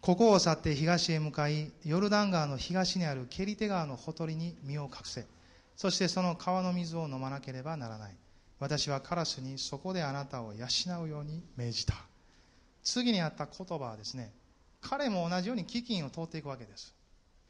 [0.01, 5.27] ここを去って東へ向かいヨルダン川の東にあるケリテ川のほとりに身を隠せ。
[5.77, 8.17] そしてその川の水を飲まなければならない。
[8.59, 10.67] 私はカラスにそこであなたを養
[11.05, 11.95] うように命じた。
[12.83, 14.33] 次にあった言葉はですね
[14.81, 16.96] 彼も同じように飢饉を通っていくわけです。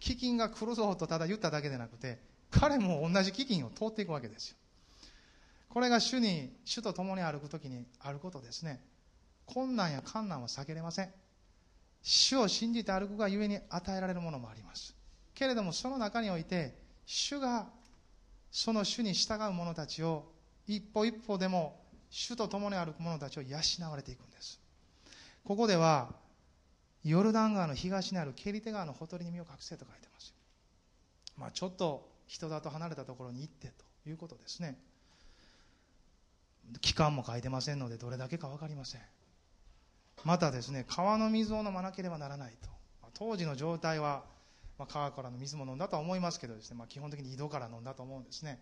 [0.01, 2.19] 飢饉が来るぞとただ言っただけでなくて
[2.51, 4.57] 彼も同じ飢饉を通っていくわけですよ。
[5.69, 8.81] これが主に主と共に歩く時にあることですね。
[9.45, 11.11] 困難や困難は避けれません。
[12.03, 14.95] 主を信じて歩くがゆえに与えられるものもあります。
[15.35, 17.67] けれどもその中において主が
[18.51, 20.33] その主に従う者たちを
[20.67, 23.59] 一歩一歩でも主と共に歩く者たちを養
[23.91, 24.61] われていくんです。
[25.45, 26.15] ここでは
[27.07, 30.35] ヨルダン川の東にあるケリテ川のほとりに身を隠せと書いてます。
[31.38, 34.77] まあ、ちょっと人里離れたところに行ってということですね。
[36.81, 39.01] 期間も書いてませんのでどれだけか分かりません。
[40.25, 42.69] またですね川の水を飲まなければならないと。
[43.14, 44.25] 当時の状態は、
[44.77, 48.59] まあ、川からの水も飲んだとは思いますけどですね、まあ、基本的に井戸から飲んだと思うんですね。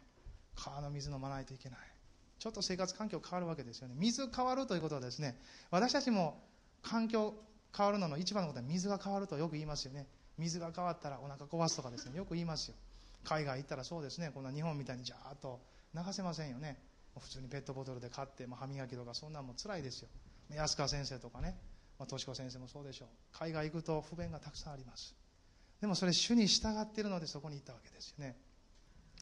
[0.55, 1.79] 川の水飲まないといけない。
[2.39, 3.95] ちょっと生活環境変わるわけですよね。
[3.97, 6.43] 水変わるということはですね私たちも
[6.83, 7.33] 環境
[7.77, 10.07] 変わるのの一番のことは水が変わるとよく言いますよね。
[10.39, 12.17] 水が変わったらお腹壊すとかですね。
[12.17, 12.75] よく言いますよ。
[13.25, 14.31] 海外行ったらそうですね。
[14.33, 15.61] こんな日本みたいにジャーッと
[15.95, 16.79] 流せませんよね。
[17.19, 20.09] 普通にペットボトルで買って、まあ、歯磨きとかそんなんも辛いですよ。
[20.53, 21.57] 安川先生とかね、
[21.99, 23.09] まあ、敏子先生もそうでしょう。
[23.33, 25.15] 海外行くと不便がたくさんあります。
[25.81, 28.37] でもそれ主に従っているのでそこに行ったわけですよね。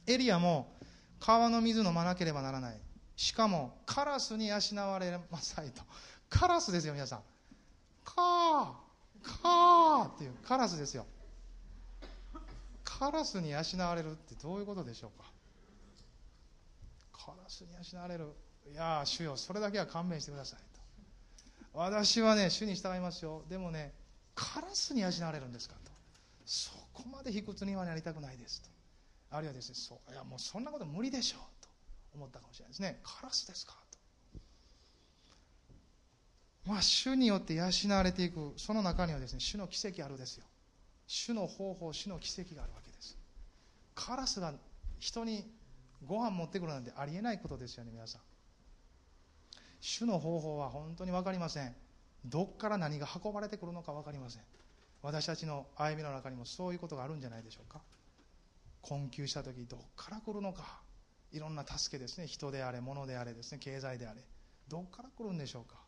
[0.06, 0.74] エリアも
[1.20, 2.80] 川の水飲まなければならない。
[3.16, 5.82] しかもカラスに養われなさいと。
[6.28, 7.20] カラスですよ皆さん。
[8.04, 8.72] カー
[9.42, 11.06] カーっていうカラスですよ。
[12.84, 15.30] カラスに養われるってどういうことでしょうか。
[17.12, 18.32] カラスに養われる。
[18.70, 20.80] いや主よそれだけは勘弁してくださいと。
[21.74, 23.42] 私はね主に従いますよ。
[23.48, 23.92] でもね
[24.34, 25.90] カラスに養われるんですかと。
[26.44, 28.68] そこまで卑屈にはなりたくないですと。
[29.30, 31.68] あるいはですねそういやもうそんなこと無理でしょうと
[32.14, 33.00] 思ったかもしれないですね。
[33.02, 33.81] カラスですか。
[36.66, 40.44] まあ主によって養われていくその中にはですね主の奇跡あるですよ。
[41.06, 43.16] 主の方法主の奇跡があるわけです。
[43.94, 44.54] カラスが
[44.98, 45.44] 人に
[46.06, 48.20] ご飯持ってくるなんてありえないことですよね皆さん。
[49.80, 51.74] 主の方法は本当に分かりません。
[52.24, 54.42] どっから何が運ばれてくるのか分かりません。
[55.02, 57.80] 私たちの歩みの中にもそういうことがあるんじゃないでしょうか。
[58.80, 60.80] 困窮した時どっから来るのか。
[61.32, 62.28] いろんな助けですね。
[62.28, 63.58] 人であれ物であれですね。
[63.58, 64.20] 経済であれ。
[64.68, 65.81] どっから来るんでしょうか。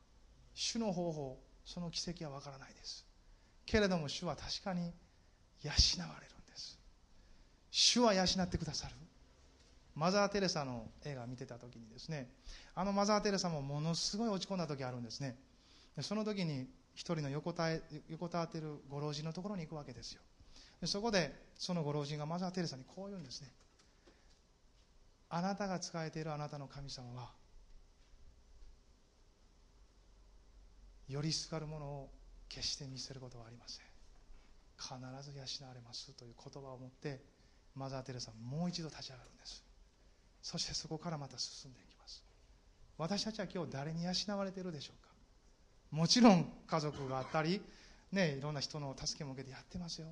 [0.54, 3.04] 主の方法その奇跡は分からないです。
[3.66, 4.92] けれども主は確かに
[5.62, 6.78] 養われるんです。
[7.70, 8.94] 主は養ってくださる。
[9.94, 12.28] マザー・テレサの映画を見てた時にですね
[12.74, 15.36] あのマザー・テレサもものすごい落ち込んだ時あるんですね。
[15.96, 20.20] でその時に一人の横たえ横たわっているご老人のところに行くわけですよ。
[20.80, 23.52] でそこでそのご老人がマザー・テレサにこう言うんですね。
[25.30, 27.30] あなたが仕えているあなたの神様は
[31.08, 32.10] よりすがるものを
[32.48, 33.86] 決して見せることはありません。
[34.76, 34.94] 必
[35.30, 37.20] ず養われますという言葉を持って
[37.74, 39.64] マザー・テレサはもう一度立ち上がるんです。
[40.42, 42.22] そしてそこからまた進んでいきます。
[42.98, 45.12] 私たちは今日誰に養われているでしょうか。
[45.90, 47.60] もちろん家族があったり、
[48.12, 50.08] ね、いろんな人の助けも受けてやってますよ。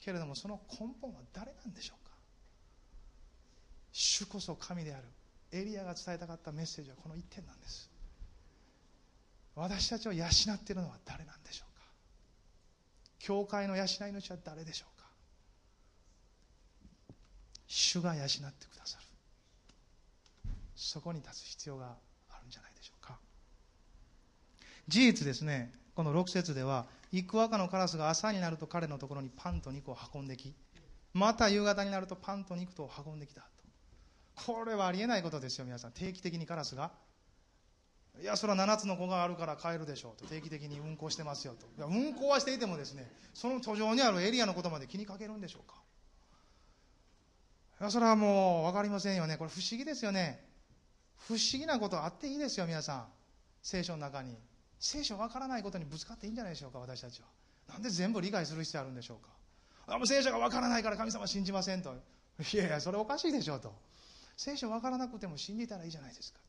[0.00, 2.12] けれどもその根本は誰なんでしょうか。
[3.92, 5.04] 主こそ神である。
[5.52, 7.90] エリアが伝えたかったメッセージはこの一点なんです。
[9.56, 11.84] 私たちを養っているのは誰なんでしょうか？
[13.18, 15.06] 教会の養い主は誰でしょうか？
[17.66, 19.04] 主が養ってくださる。
[20.76, 21.96] そこに立つ必要が
[22.30, 23.18] あるんじゃないでしょうか？
[24.88, 25.72] 事実ですね。
[25.94, 30.52] この6節では幾赤のカラスが朝になると彼のところにパンと肉を運んでき
[31.14, 33.46] また夕方になるとパンと肉と運んできたと。
[34.44, 35.92] これはありえないことですよ皆さん。
[35.92, 36.90] 定期的にカラスが
[38.20, 41.66] いやそれは7つの子があるから帰るでしょうと定期的に運行してますよと。
[41.76, 45.76] いや運行はしていてもですねその途上にあるエリアのことまで気にかけるんでしょうか。
[47.80, 49.36] いやそれはもう分かりませんよね。
[49.36, 50.42] これ不思議ですよね。
[51.28, 53.06] 不思議なことあっていいですよ皆さん。
[53.62, 54.36] 聖書の中に。
[54.78, 57.26] 聖書分からないことにぶつかっていいんじゃないでしょうか私たちは。
[57.68, 59.30] なんで全部理解する必要あるんでしょうか。
[59.88, 61.94] あもう聖書が分からないから神様信じませんと。
[62.52, 63.74] いやいやそれおかしいでしょうと。
[64.36, 66.44] 聖書分からなくても信じたらいいじゃないですかと。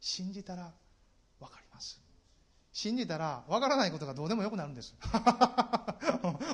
[0.00, 0.72] 信じたら
[1.82, 2.00] ます。
[2.72, 4.94] 信じたら分からないことがどうでもよくなるんです。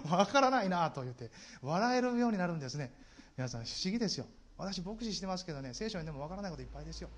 [0.09, 1.31] 分からないなと言って
[1.63, 2.93] 笑えるようになるんですね。
[3.37, 4.27] 皆さん不思議ですよ。
[4.57, 7.11] 私牧師してますけどね聖書にでも分からないこといっぱいですよ。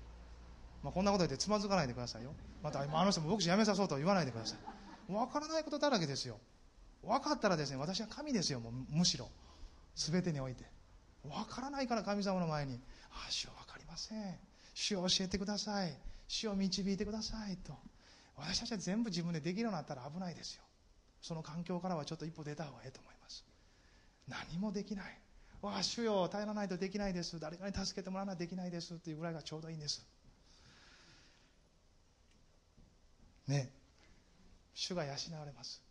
[0.83, 2.35] まあ、こんなこと言ってつまずかないでくださいよ。
[2.61, 5.11] またあの人も牧師辞めさそうと言わないでください。
[5.11, 6.39] 分からないことだらけですよ。
[7.03, 8.59] 分かったらですね私は神ですよ。
[8.59, 9.29] もうむしろ。
[9.95, 10.65] 全てにおいて。
[11.23, 12.79] 分からないから神様の前に
[13.11, 14.39] 「ああ主は分かりません。
[14.73, 15.97] 主を教えてください。
[16.27, 17.77] 主を導いてください」と。
[18.41, 20.63] 私たちは全部自分でできるようになったら危ないですよ。
[21.21, 23.45] その環境からはちょっと一歩出た方がいいと思います。
[24.27, 25.17] 何もできない。
[25.61, 27.39] わあ主よ頼らないとできないです。
[27.39, 28.95] 誰かに助けてもらわないとできないです。
[28.95, 30.05] っていうぐらいがちょうどいいんです。
[33.47, 33.71] ね。
[34.73, 35.81] 主が養われます。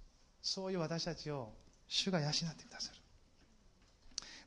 [0.42, 1.52] そういう私たちを
[1.86, 2.98] 主が養ってくださる、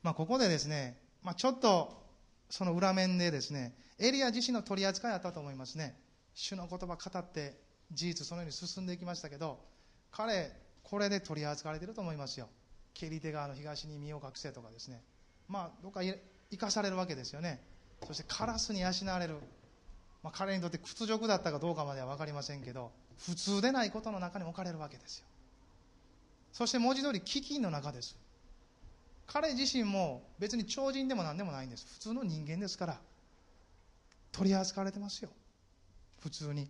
[0.02, 2.02] まあ、ここでですね、まあ、ちょっと
[2.50, 5.96] その裏面でですねエリア自身の取り扱いあったと思いますね。
[6.34, 9.58] 主の言葉語って事実そのように進んでいきましたけど
[10.10, 12.48] 彼これで取り扱われていると思いますよ。
[12.92, 15.02] 蹴り手側の東に身を隠せとかですね。
[15.48, 17.60] まあどっか生かされるわけですよね。
[18.06, 19.36] そしてカラスに養われる、
[20.22, 25.26] まあ、彼にとって屈辱だったかどうかまでは分かりませんけど普通でないことの中に置かれるわけですよ。
[26.52, 28.16] そして文字通り飢饉の中です。
[29.26, 31.86] 彼自身も別に超人でも何でもないんです。
[31.94, 33.00] 普通の人間ですから
[34.32, 35.30] 取り扱われてますよ。
[36.20, 36.68] 普通に。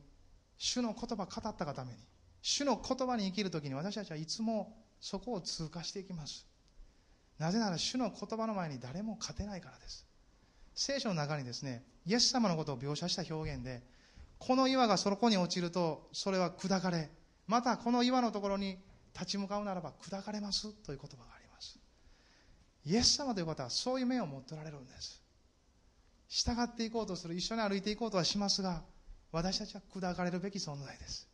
[0.58, 1.98] 主の言葉語ったがために
[2.42, 6.46] 主の言葉に生きる時に私たちはいつもそこを通過していきます。
[7.38, 10.06] なぜなら主の言葉の前に誰も勝てないからです。
[10.74, 13.82] 聖書の中にですねイエス様のことを描写した表現で
[14.38, 17.10] この岩がそこに落ちるとそれは砕かれ
[17.46, 18.78] またこの岩のところに
[19.14, 21.78] 立ち向かうならば砕かれますという言葉があります。
[22.84, 25.22] イエス様という方はそういう目を持っておられるんです。
[26.28, 28.82] 従っていこうとする一緒に歩いていこうとはしますが
[29.34, 31.28] 私たちは砕かれるべき存在です。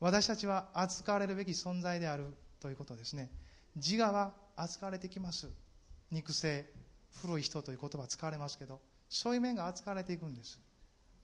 [0.00, 2.24] 私たちは扱われるべき存在である
[2.58, 3.30] ということですね。
[3.76, 5.48] 自我は扱われてきます。
[6.10, 6.64] 肉声
[7.22, 10.58] 古い人という言葉使われますけどそういう面が扱われていくんです。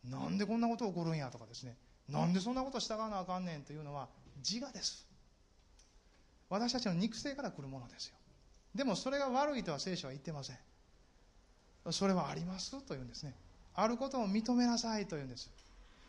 [0.08, 1.76] なんでこんなこと起こるんやとかですね。
[2.08, 5.04] なんでそんなこと従わなあかんねんというのは自我です。
[6.48, 8.14] 私たちの肉声から来るものですよ。
[8.72, 10.58] でもそれが悪いとは聖書は言ってません。
[11.90, 13.34] それはありますというんですね。
[13.74, 15.50] あることを認めなさいというんです。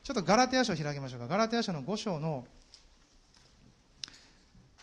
[0.03, 2.45] ちょっとガラテヤ書を開きましょうかガラテヤ書の5章の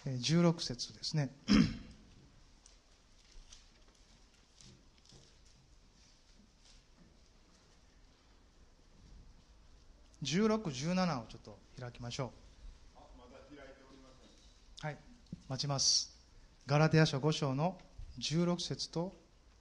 [0.07, 1.31] 16節ですね
[10.23, 12.33] 16、 17をちょっと開きましょ
[14.83, 14.87] う。
[14.87, 14.99] はい、
[15.49, 16.17] 待ちます。
[16.67, 17.79] ガラテヤ書5章の
[18.19, 19.17] 16節と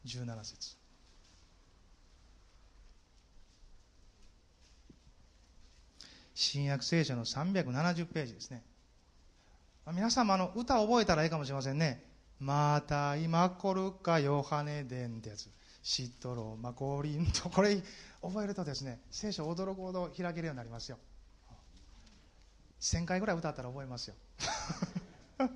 [0.06, 0.75] 17節
[6.36, 8.62] 新約聖書の370ページですね。
[9.92, 12.04] 皆さんもあの歌覚えたらいいかもしれませんね。
[12.40, 15.50] また今来るかヨハネ伝ってやつ。
[15.86, 17.78] シトロマコリンとこれ
[18.20, 20.98] 覚えるとですね聖書驚くほど開けるようになりますよ
[22.82, 24.16] 1000回ぐらい歌ったら覚えますよ
[25.38, 25.48] ま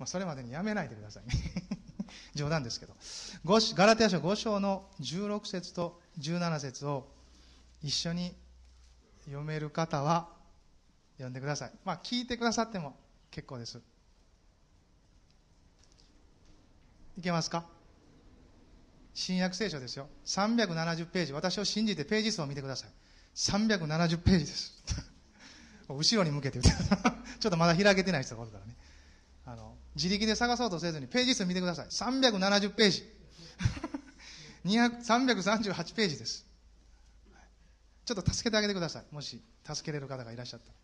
[0.00, 1.34] あそれまでにやめないでくださいね
[2.34, 2.96] 冗談ですけど
[3.76, 7.08] ガラテヤ書5章の16節と17節を
[7.80, 8.34] 一緒に
[9.28, 10.28] 読める方は
[11.16, 12.96] 読んでくださいまあ聞いてくださっても
[13.30, 13.80] 結構です
[17.16, 17.64] いけますか？
[19.12, 20.08] 新約聖書ですよ。
[20.24, 21.32] 370ページ。
[21.32, 22.90] 私を信じてページ数を見てください。
[23.34, 24.84] 370ページです。
[25.90, 26.72] 後ろに向けて ちょ
[27.48, 28.76] っとまだ開けてない人がおるからね。
[29.46, 31.86] あの、自力で探そうとせずにページ数見てください。
[31.88, 33.12] 370ページ。
[34.64, 36.46] 338ページです。
[38.08, 39.04] ちょっと助けてあげてください。
[39.14, 39.38] もし
[39.70, 40.74] 助けれる方がいらっしゃったら。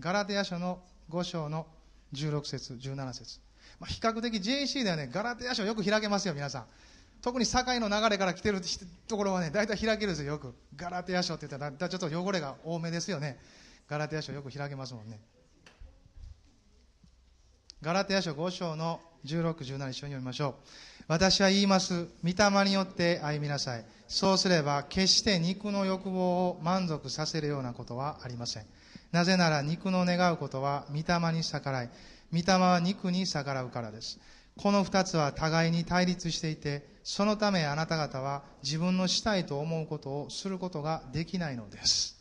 [0.00, 1.66] ガラテヤ書の5章の
[2.14, 3.40] 16節、17節。
[3.78, 6.66] まあ、比較的 JC ではね、ガラテヤ書よく開けますよ、皆さん。
[7.20, 8.62] 特に堺の流れから来てる
[9.06, 10.54] ところはね、大体開けるんですよ、よく。
[10.74, 13.38] ガラテヤ書って言ったら、ちょっと汚れが多めですよね。
[13.86, 15.20] ガラテヤ書よく開けますもんね。
[17.82, 20.54] ガラテヤ書5章の16、17一緒に読みましょう。
[21.12, 22.08] 私は言います。
[22.24, 23.84] 御霊によって歩みなさい。
[24.08, 28.64] そうすれば、決して肉の欲望を満足させるようなことはありません。
[29.10, 31.90] なぜなら、肉の願うことは御霊に逆らい、
[32.32, 34.20] 御霊は肉に逆らうからです。
[34.56, 42.16] この二つは互いに対立していて、そのためあなた方は自分のしたいと思うことをすることができないのです。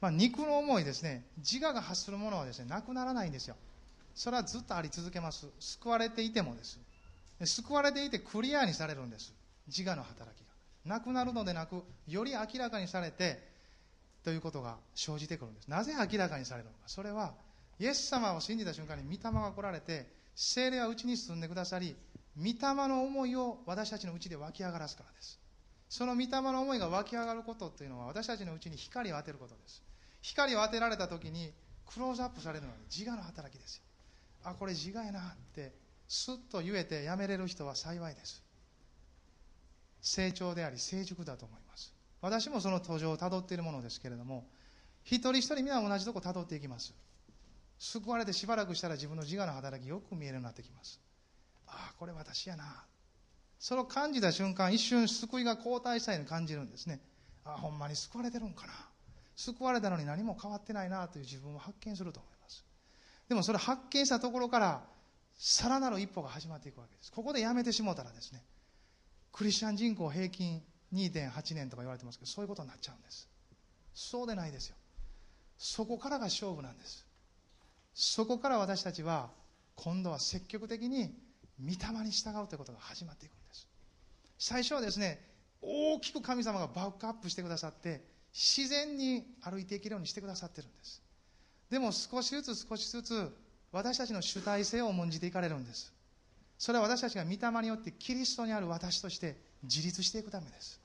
[0.00, 3.56] まあ、肉の思いですね、自我が発するものはですね、なくならないんですよ。
[4.14, 5.46] それはずっとあり続けます。
[5.58, 6.80] 救われていてもです。
[7.46, 9.32] 救われていてクリアにされるんです。
[9.66, 10.46] 自我の働きが。
[10.84, 13.48] なくなるのでなく、より明らかにされて、
[14.24, 15.68] ということが生じてくるんです。
[15.68, 16.78] なぜ明らかにされるのか。
[16.86, 17.34] それは、
[17.78, 21.94] イエス様を信じた瞬間に御霊が来られて、精霊はうちに住んでくださり
[22.38, 22.54] 御霊
[22.88, 25.38] の思いを私たちのうちで湧き上がらすからです
[25.90, 29.82] その御霊の思いが湧き上がることというのは私たちのうちに光を当てることです
[30.22, 31.52] 光を当てられた時に
[31.92, 33.82] クローズアップされるのは自我の働きですよ
[34.44, 35.22] あこれ自我やなっ
[35.54, 35.72] て
[36.12, 38.42] スッと言えてやめれる人は幸いです。
[40.02, 41.94] 成長であり成熟だと思います。
[42.20, 44.44] 私もその途上をたどっているものですけれども
[45.04, 46.92] 一人一人皆同じとこたどっていきます。
[47.78, 51.00] 救われてしばらくしたら自分の自我の働きよく見えるようになってきます。
[51.68, 52.84] ああこれ私やな。
[53.60, 56.98] それを感じた瞬間一瞬救いが後退したように感じるんですね。
[57.44, 58.72] ああほんまに救われてるんかな。
[59.36, 62.64] 救われたのに何も変わってないなという自分を発見すると思います。
[63.28, 64.82] でもそれ発見したところから
[65.42, 67.10] さらなる一歩が始まっていくわけです。
[67.10, 68.42] ここでやめてしもうたらですね
[69.32, 70.60] クリスチャン人口平均
[70.92, 73.26] 2.8年とか言われてますけどそういうことになっちゃうんです。
[73.94, 74.76] そうでないですよ。
[75.56, 77.06] そこからが勝負なんです。
[77.94, 79.30] そこから私たちは
[79.76, 81.10] 今度は積極的に
[81.58, 83.66] 御霊に従うということが始まっていくんです。
[84.38, 85.24] 最初はですね
[85.62, 91.00] 大きく神様がバックアップしてくださって自然に歩いていけるようにしてくださってるんです。
[91.70, 93.34] でも少しずつ少しずつ
[93.72, 95.92] 私たちの主体性を重んじていかれるんです。
[96.58, 100.80] それは私たちが御霊によってキリストにある私として自立していくためです。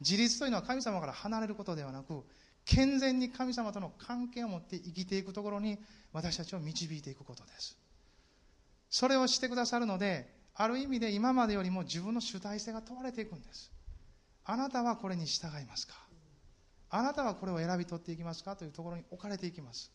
[0.00, 2.22] 自立というのは神様から離れることではなく
[2.64, 5.78] 健全に神様との関係を持って生きていくところに
[6.12, 7.76] 私たちを導いていくことです。
[8.90, 13.72] それをしてくださるのである意味で今までよりも自分の主体性が問われていくんです。
[14.44, 15.94] あなたはこれに従いますか？
[16.90, 18.54] あなたはこれを選び取っていきますか？
[18.54, 19.90] というところに置かれていきます。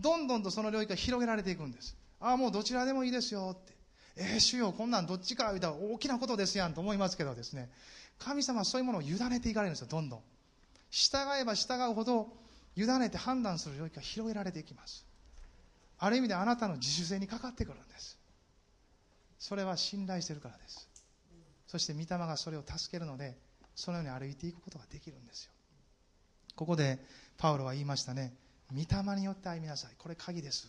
[0.00, 1.96] どんどんとその領域が広げられていくんです。
[2.20, 3.76] ああもうどちらでもいいですよって。
[4.16, 7.70] えー、主よこんなんどっちか言うたら大きなことですやんと思いますけどですね。
[8.18, 10.20] 神様はそういうものを委ねていかれるんですよどんどん。
[10.90, 12.28] 従えば従うほど
[12.76, 15.04] 委ねて判断する領域が広げられていきます。
[15.98, 18.18] ある意味であなたの自主性にかかってくるんです。
[19.38, 20.88] それは信頼してるからです。
[21.66, 23.36] そして御霊がそれを助けるので
[23.74, 25.52] そのように歩いていくことができるんですよ。
[26.56, 26.98] ここで
[27.36, 28.32] パウロは言いましたね。
[28.72, 29.90] 御霊によって歩みなさい。
[29.98, 30.68] これ鍵です。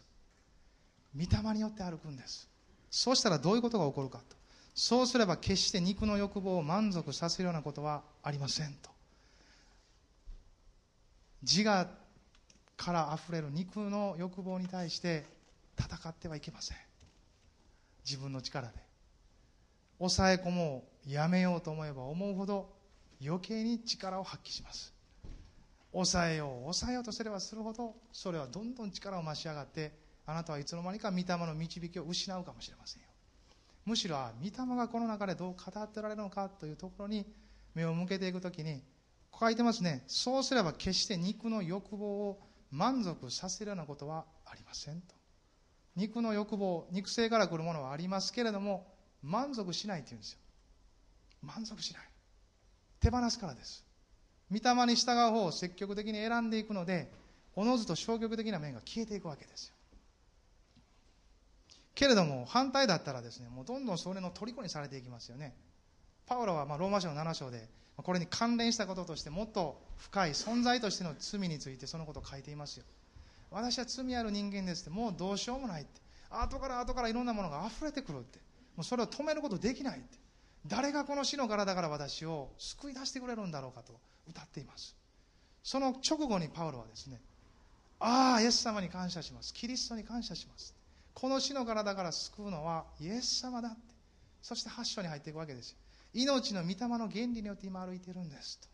[1.16, 2.48] 御霊によって歩くんです。
[2.90, 4.36] そうしたらどういうことが起こるかと。
[4.74, 8.90] そうすれば決して肉の欲望を満足させるようなことはありませんと。
[11.42, 11.88] 自我
[12.78, 15.26] からあふれる肉の欲望に対して
[15.78, 16.78] 戦ってはいけません。
[18.06, 18.74] 自分の力で。
[19.98, 22.74] 抑え込もうやめようと思えば思うほど
[23.22, 24.94] 余計に力を発揮します。
[25.92, 29.92] 抑えよう抑えようとすればするほどそれはどんどん力を増し上がって
[30.26, 33.08] あなたはいつの間にか御霊の導きを失うかもしれませんよ。
[33.86, 37.26] むしろ御霊がこの中でどう語っておられるのかというところに
[37.74, 38.84] 目を向けていくときに
[39.32, 40.04] こう書いてますね。
[40.06, 45.16] そうすれば決して肉の欲望を満足させるようなことはありませんと。
[45.96, 50.40] 肉の欲望肉性から来るものはありますけれども満足しないっていうんですよ。
[51.42, 52.04] 満足しない。
[53.00, 53.89] 手放すからです。
[54.52, 57.12] 御霊に従う方を積極的に選んでいくので
[57.56, 59.74] おのずと消極的な面が消えていくわけですよ。
[61.94, 65.54] けれども反対だったらですねもうどんどんそれの虜にされていきますよね。
[66.26, 72.86] パウロはまローマ書の7章でこれに関連したこととしてもっと深い存在としての罪についてそのことを書いていますよ。
[73.52, 76.00] 私は罪ある人間ですってもうどうしようもないって。
[76.30, 78.40] 後から後からいろんなものが溢れてくるって。
[78.76, 80.18] もうそれを止めることできないって。
[80.66, 84.00] 誰がこの死の体から私を救い出してくれるんだろうかと。
[84.30, 84.96] 歌っています。
[85.64, 87.20] その直後にパウロはですね
[88.00, 89.54] ああイエス様に感謝します。
[89.54, 90.74] キリストに感謝します。
[91.14, 93.80] この死の体から救うのはイエス様だって。
[94.42, 95.76] そして8章に入っていくわけです
[96.14, 98.68] 命の御霊の原理によって今歩いてるんですと。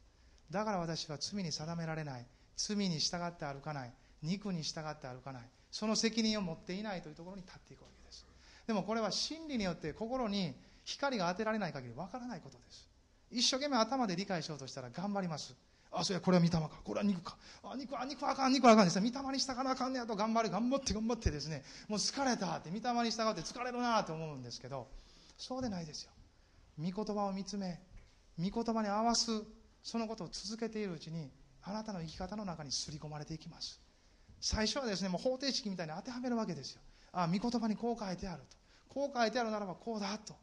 [0.51, 2.25] だから私は罪に定められない。
[2.55, 3.93] 罪に従って歩かない。
[4.21, 5.41] 肉に従って歩かない。
[5.71, 8.25] その責任を持っていないというところに立っていくわけです。
[8.67, 10.53] でもこれは真理によって心に
[10.85, 12.87] 光が当てられない限りわからないことです。
[13.31, 15.55] 一生懸命頭で理解しようとしたら頑張ります。
[15.91, 16.69] あそうやこれは御霊か。
[16.83, 17.37] これは肉か。
[17.63, 18.53] あ肉は肉あかん。
[18.53, 18.85] 肉あかん。
[18.85, 20.05] ですね御霊に従わなあかんねや。
[20.05, 21.63] と頑張る頑張って頑張ってですね。
[21.87, 24.87] もう疲れたって御霊に従って疲れるなと思うんですけど
[25.37, 26.11] そうでないですよ。
[26.77, 27.79] 御言葉を見つめ
[28.37, 29.31] 御言葉に合わす
[29.81, 31.31] そのことを続けているうちに
[31.63, 33.79] あなたの生き方の中に刷り込まれていきます。
[34.41, 36.81] 最初はですねもう方程式みたいに当てはめるわけですよ。
[37.13, 38.57] あ御言葉にこう書いてあると。
[38.89, 40.35] こう書いてあるならばこうだと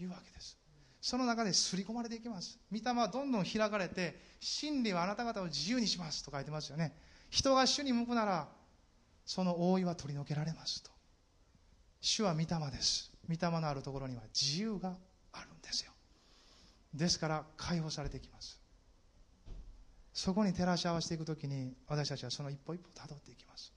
[0.00, 0.58] いうわけです。
[1.00, 2.58] その中で刷り込まれていきます。
[2.72, 6.96] 御霊はどんどん開かれて真理はあなた方を自由にしますと書いてますよね。
[7.30, 8.48] 人が主に向くなら
[9.24, 10.90] その覆いは取り除けられますと。
[12.00, 13.12] 主は御霊です。
[13.28, 14.96] 御霊のあるところには自由が
[15.32, 15.92] あるんですよ。
[16.94, 18.60] ですから解放されていきます。
[20.12, 23.72] そこに照らし合わせていくときに私たちはその一歩一歩たどっていきます。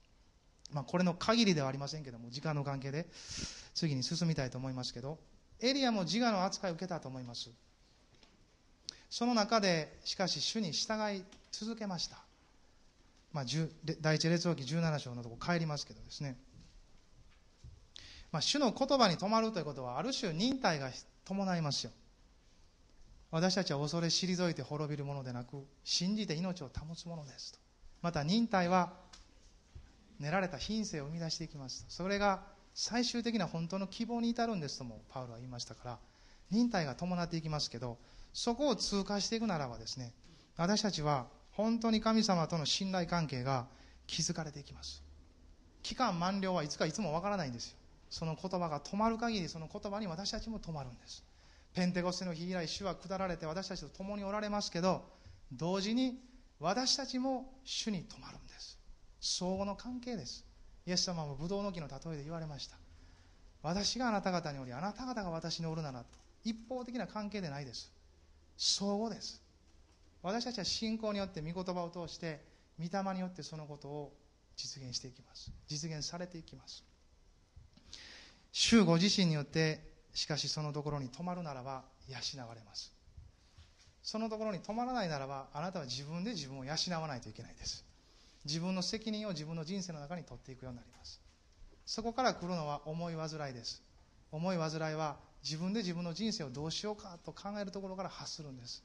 [0.72, 3.08] まあ、これの限りではありませんけども時間の関係で
[3.74, 5.18] 次に進みたいと思いますけど。
[5.62, 7.50] エリアも自我の扱いを受けたと思います。
[9.08, 12.18] その中でしかし主に従い続けました、
[13.32, 13.44] まあ、
[14.00, 16.36] 第一列王記17章のとこ帰りますけどですね、
[18.30, 20.90] まあ、主の言葉に止まるということはある種忍耐が
[21.24, 21.90] 伴いますよ。
[23.32, 27.58] 私たちは恐れ退いて滅びるものでなく信じて命を保つものですと。
[28.02, 28.92] また忍耐は
[30.20, 32.42] 練られた品性を生み出していきますそれが
[32.74, 35.98] 最終的な本当の希望に至るんですともパウロは言いましたから
[36.50, 37.98] 忍耐が伴っていきますけど
[38.32, 40.12] そこを通過していくならばですね
[40.56, 43.66] 私たちは本当に神様との信頼関係が
[44.06, 45.02] 築かれていきます。
[45.82, 47.76] 期間満了はいつかいつもわからないんですよ。
[48.10, 51.24] その言葉が止まる限りその言葉に私たちも止まるんです。
[51.74, 55.04] ペンテコステの日以来主は下られて私たちと共におられますけど
[55.52, 56.18] 同時に
[56.58, 58.78] 私たちも主に止まるんです。
[59.20, 60.44] 相互の関係です。
[60.90, 62.76] イエス様もブドウの木の例えで言われました。
[63.62, 66.06] 私があなた方におりあなた方が私におるならと。
[66.42, 67.92] 一方的な関係でないです。
[68.56, 69.40] 相互です。
[70.20, 72.44] 私たちは信仰によって御言葉を通して
[72.76, 74.12] 御霊によってそのことを
[74.56, 75.52] 実現していきます。
[75.68, 76.82] 実現されていきます。
[78.50, 79.78] 主ご自身によって
[80.12, 82.16] しかしそのところに止まるならば養
[82.48, 82.92] われます。
[84.02, 87.88] そのところに止まらないならばあなたは自分で自分を養わないといけないです。
[88.44, 91.20] 自分の責任を自分の人生の中に取っていくようになります。
[91.84, 93.82] そこから来るのは思い煩いです。
[94.32, 98.84] 思い煩いは自分で自分の人生をどうしようかと考えるところから発するんです。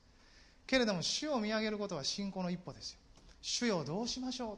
[0.65, 2.99] けれども主を見上げることは信仰の一歩ですよ。
[3.41, 4.57] 主よどうしましょう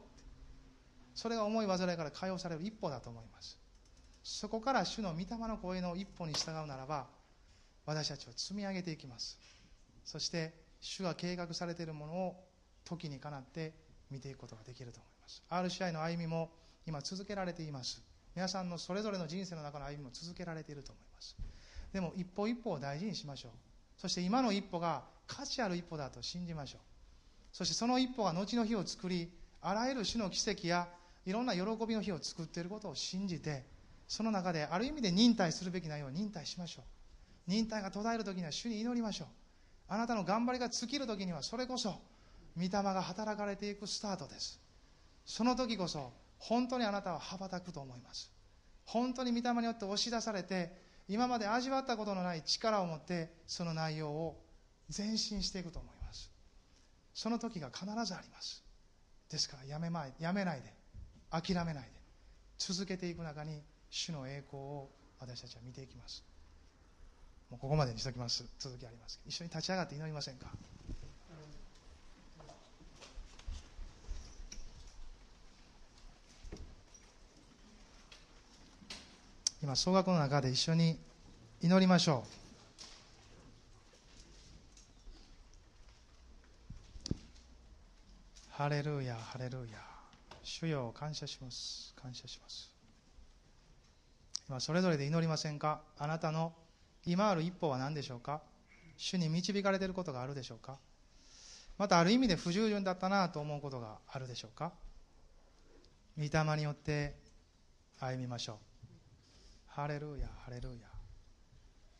[1.14, 3.58] それが思い煩いから解放される一歩だと思います。
[4.22, 7.06] そこから主の御霊の声の一歩に従うならば
[7.84, 9.38] 私たちを積み上げていきます。
[10.04, 12.44] そして主が計画されているものを
[12.84, 13.74] 時にかなって
[14.10, 15.42] 見ていくことができると思います。
[15.50, 16.50] RCI の歩みも
[16.86, 18.02] 今続けられています。
[18.34, 21.36] 皆さんのそれぞれの人生の中の歩みも続けられていると思います。
[21.92, 23.52] でも一歩一歩を大事にしましょう。
[23.96, 26.80] そして今の一歩が価値ある一歩だと信じましょう。
[27.52, 29.30] そしてその一歩が後の日を作り
[29.60, 30.88] あらゆる種の奇跡や
[31.26, 33.64] いろんな喜びの日を作っていることを信じて
[34.06, 36.84] その中である意味で忍耐するべき内容を忍耐しましょう。
[37.50, 39.28] 忍耐が途絶える時には主に祈りましょう。
[39.88, 41.98] あなたの頑張りが尽きる時にはそれこそ
[42.58, 44.60] 御霊が働かれていくスタートです。
[45.24, 48.32] その時こそ本当にあなたは羽ばたくと思います。
[48.84, 50.72] 本当に御霊によって押し出されて
[51.08, 54.42] 今まで味わったことのない力を持ってその内容を
[54.96, 56.30] 前進していくと思います。
[57.14, 58.62] その時が必ずあります。
[59.30, 60.72] ですからやめまいやめないで
[61.30, 61.90] 諦めないで
[62.56, 64.90] 続けていく中に主の栄光を
[65.20, 66.24] 私たちは見ていきます。
[67.50, 68.44] もうここまでにしておきます。
[68.58, 69.20] 続きあります。
[69.26, 70.48] 一緒に立ち上がって祈りませんか？
[79.68, 80.98] 今総額の中で一緒に
[81.60, 82.28] 祈りましょう。
[88.48, 89.78] ハレルヤハレルヤ。
[90.42, 91.94] 主よ感謝します。
[92.00, 92.70] 感謝します。
[94.48, 95.82] 今それぞれで祈りませんか？
[95.98, 96.54] あなたの
[97.04, 98.40] 今ある一歩は何でしょうか？
[98.96, 100.78] 主に導かれていることがあるでしょうか？
[101.76, 104.72] またある意味で不従順だったなと思うことがあるでしょうか？
[106.16, 107.16] 御霊によって
[108.00, 108.67] 歩みましょう。
[109.78, 110.88] ハレルヤハレルヤ。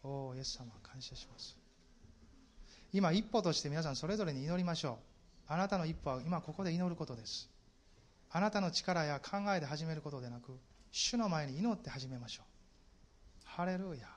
[0.03, 1.57] おおイエス様感謝します。
[2.93, 4.99] 今一歩として皆さんそれぞれに祈りましょ
[5.49, 5.53] う。
[5.53, 7.49] あなたの一歩は今ここで祈ることです。
[8.33, 10.59] あなたの力や考えで始めることでなく
[10.91, 12.47] 主の前に祈って始めましょう。
[13.45, 14.09] ハレルヤ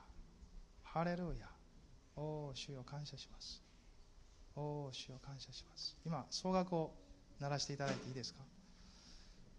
[0.82, 1.46] ハレルヤ。
[2.16, 3.62] おお主よ感謝します。
[4.56, 5.96] おお主よ感謝します。
[6.04, 6.92] 今総額を
[7.38, 8.40] 鳴らしていただいていいですか？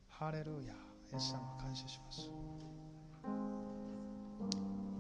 [0.10, 2.83] ハレルヤイエス様感謝します。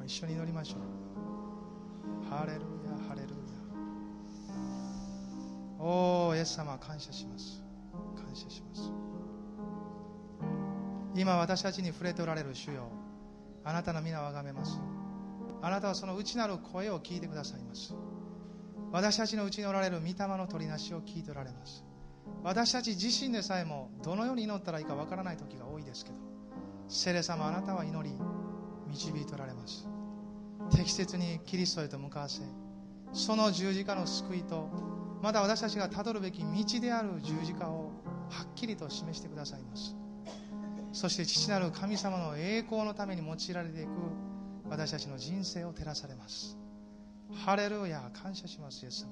[0.05, 2.29] 一緒に祈りましょう。
[2.29, 3.35] ハレルヤハレルヤ。
[5.79, 7.63] おおイエス様感謝します。
[8.15, 8.91] 感謝します。
[11.15, 12.89] 今私たちに触れておられる主よ。
[13.63, 14.81] あなたの皆をあがめます。
[15.61, 17.95] あなたはその内なる声を聞いてくださいます。
[18.91, 21.85] 私たちのうちにおられる御霊の取りなしを聞いておられます。
[22.43, 26.17] 私たち自身でさえもどのように祈ったらいいかわからない時が多いですけど。
[26.89, 28.13] 聖霊様あなたは祈り
[28.87, 29.87] 導いておられます。
[30.71, 32.41] 適切にキリストへと向かわせ
[33.11, 34.69] その十字架の救いと
[35.21, 37.91] まだ私たちがたどるべき道である十字架を
[38.29, 39.95] はっきりと示してくださいます。
[40.91, 43.89] そして父なる神様の栄光のために用いられていく
[44.69, 46.57] 私たちの人生を照らされます。
[47.45, 49.09] ハレルヤ感謝しますイエス様。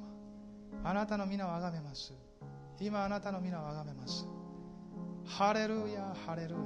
[0.83, 2.13] あなたの皆をあがめます。
[2.79, 4.27] 今あなたの皆をあがめます。
[5.25, 6.57] ハレルヤハレルヤ。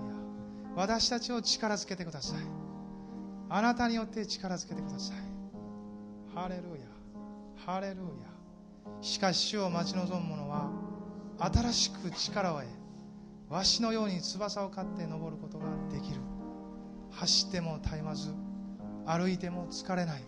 [0.76, 2.65] 私たちを力づけてください。
[3.50, 5.18] あなたによって力づけてください。
[6.34, 6.86] ハレルヤ。
[7.66, 8.02] ハレルヤ。
[9.02, 10.70] しかし主を待ち望む者は
[11.38, 12.68] 新しく力を得
[13.50, 16.20] わしのように翼を刈って登ることができる。
[17.12, 18.34] 走っても絶えまず
[19.06, 20.24] 歩いても疲れない。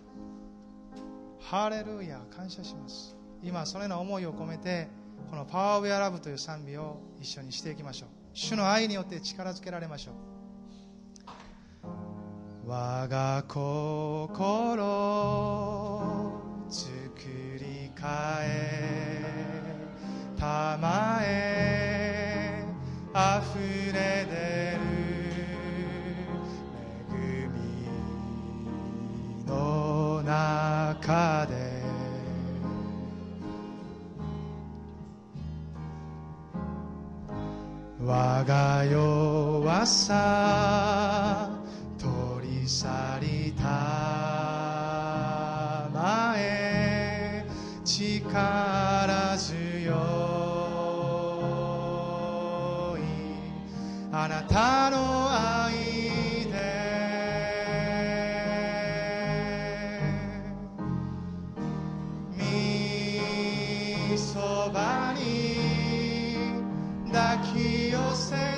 [1.40, 2.20] ハレルヤ。
[2.36, 3.16] 感謝します。
[3.42, 4.88] 今そのような思いを込めて
[5.30, 8.10] この「パワーウェアラブという賛美を一緒にしていきましょう。
[8.34, 10.37] 主の愛によって力づけられましょう。
[12.70, 14.84] 我が心
[16.70, 18.06] 作り変
[18.44, 19.24] え
[20.38, 22.66] たまえ
[23.14, 23.58] 溢
[23.94, 24.34] れ出
[24.76, 24.84] る
[27.16, 27.88] 恵み
[29.48, 31.56] の中で。
[38.06, 41.57] 我が弱さ
[42.68, 42.86] 去
[43.22, 43.64] りた
[45.94, 47.46] まえ
[47.86, 49.94] 力強
[52.98, 53.02] い。
[54.12, 55.98] あなたの愛
[64.18, 66.36] そばに
[67.12, 68.57] 抱き寄せ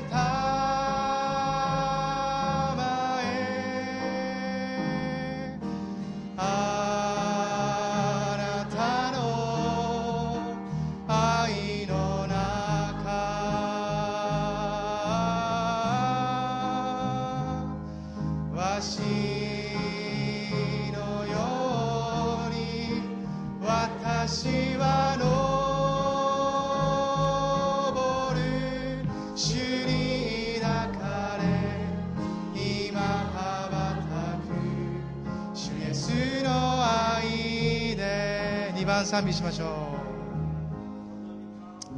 [39.20, 39.68] 賛美しましょう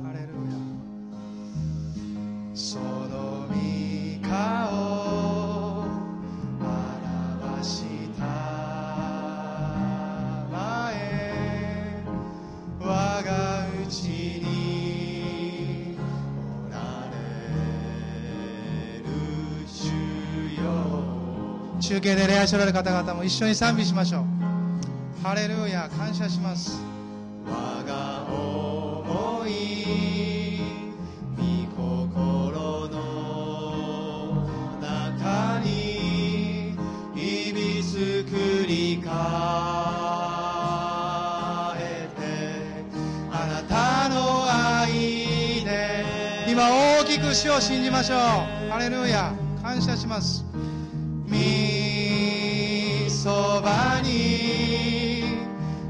[0.07, 0.57] ハレルヤ
[2.55, 3.53] その御
[4.27, 5.81] 顔
[6.59, 7.83] 表し
[8.17, 8.25] た
[10.51, 12.03] まえ
[12.79, 17.13] 我がうちにおられ
[19.03, 19.05] る
[19.67, 19.85] 主
[20.59, 20.65] よ
[21.79, 24.23] 中継で礼拝しておられる方々も一緒に賛美しましょう
[25.23, 26.90] ハレルヤ感謝します。
[48.01, 48.17] ましょう。
[48.71, 49.31] ハレルヤ。
[49.61, 50.43] 感謝します。
[51.27, 55.23] みそばに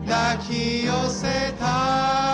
[0.05, 2.30] 抱き寄せた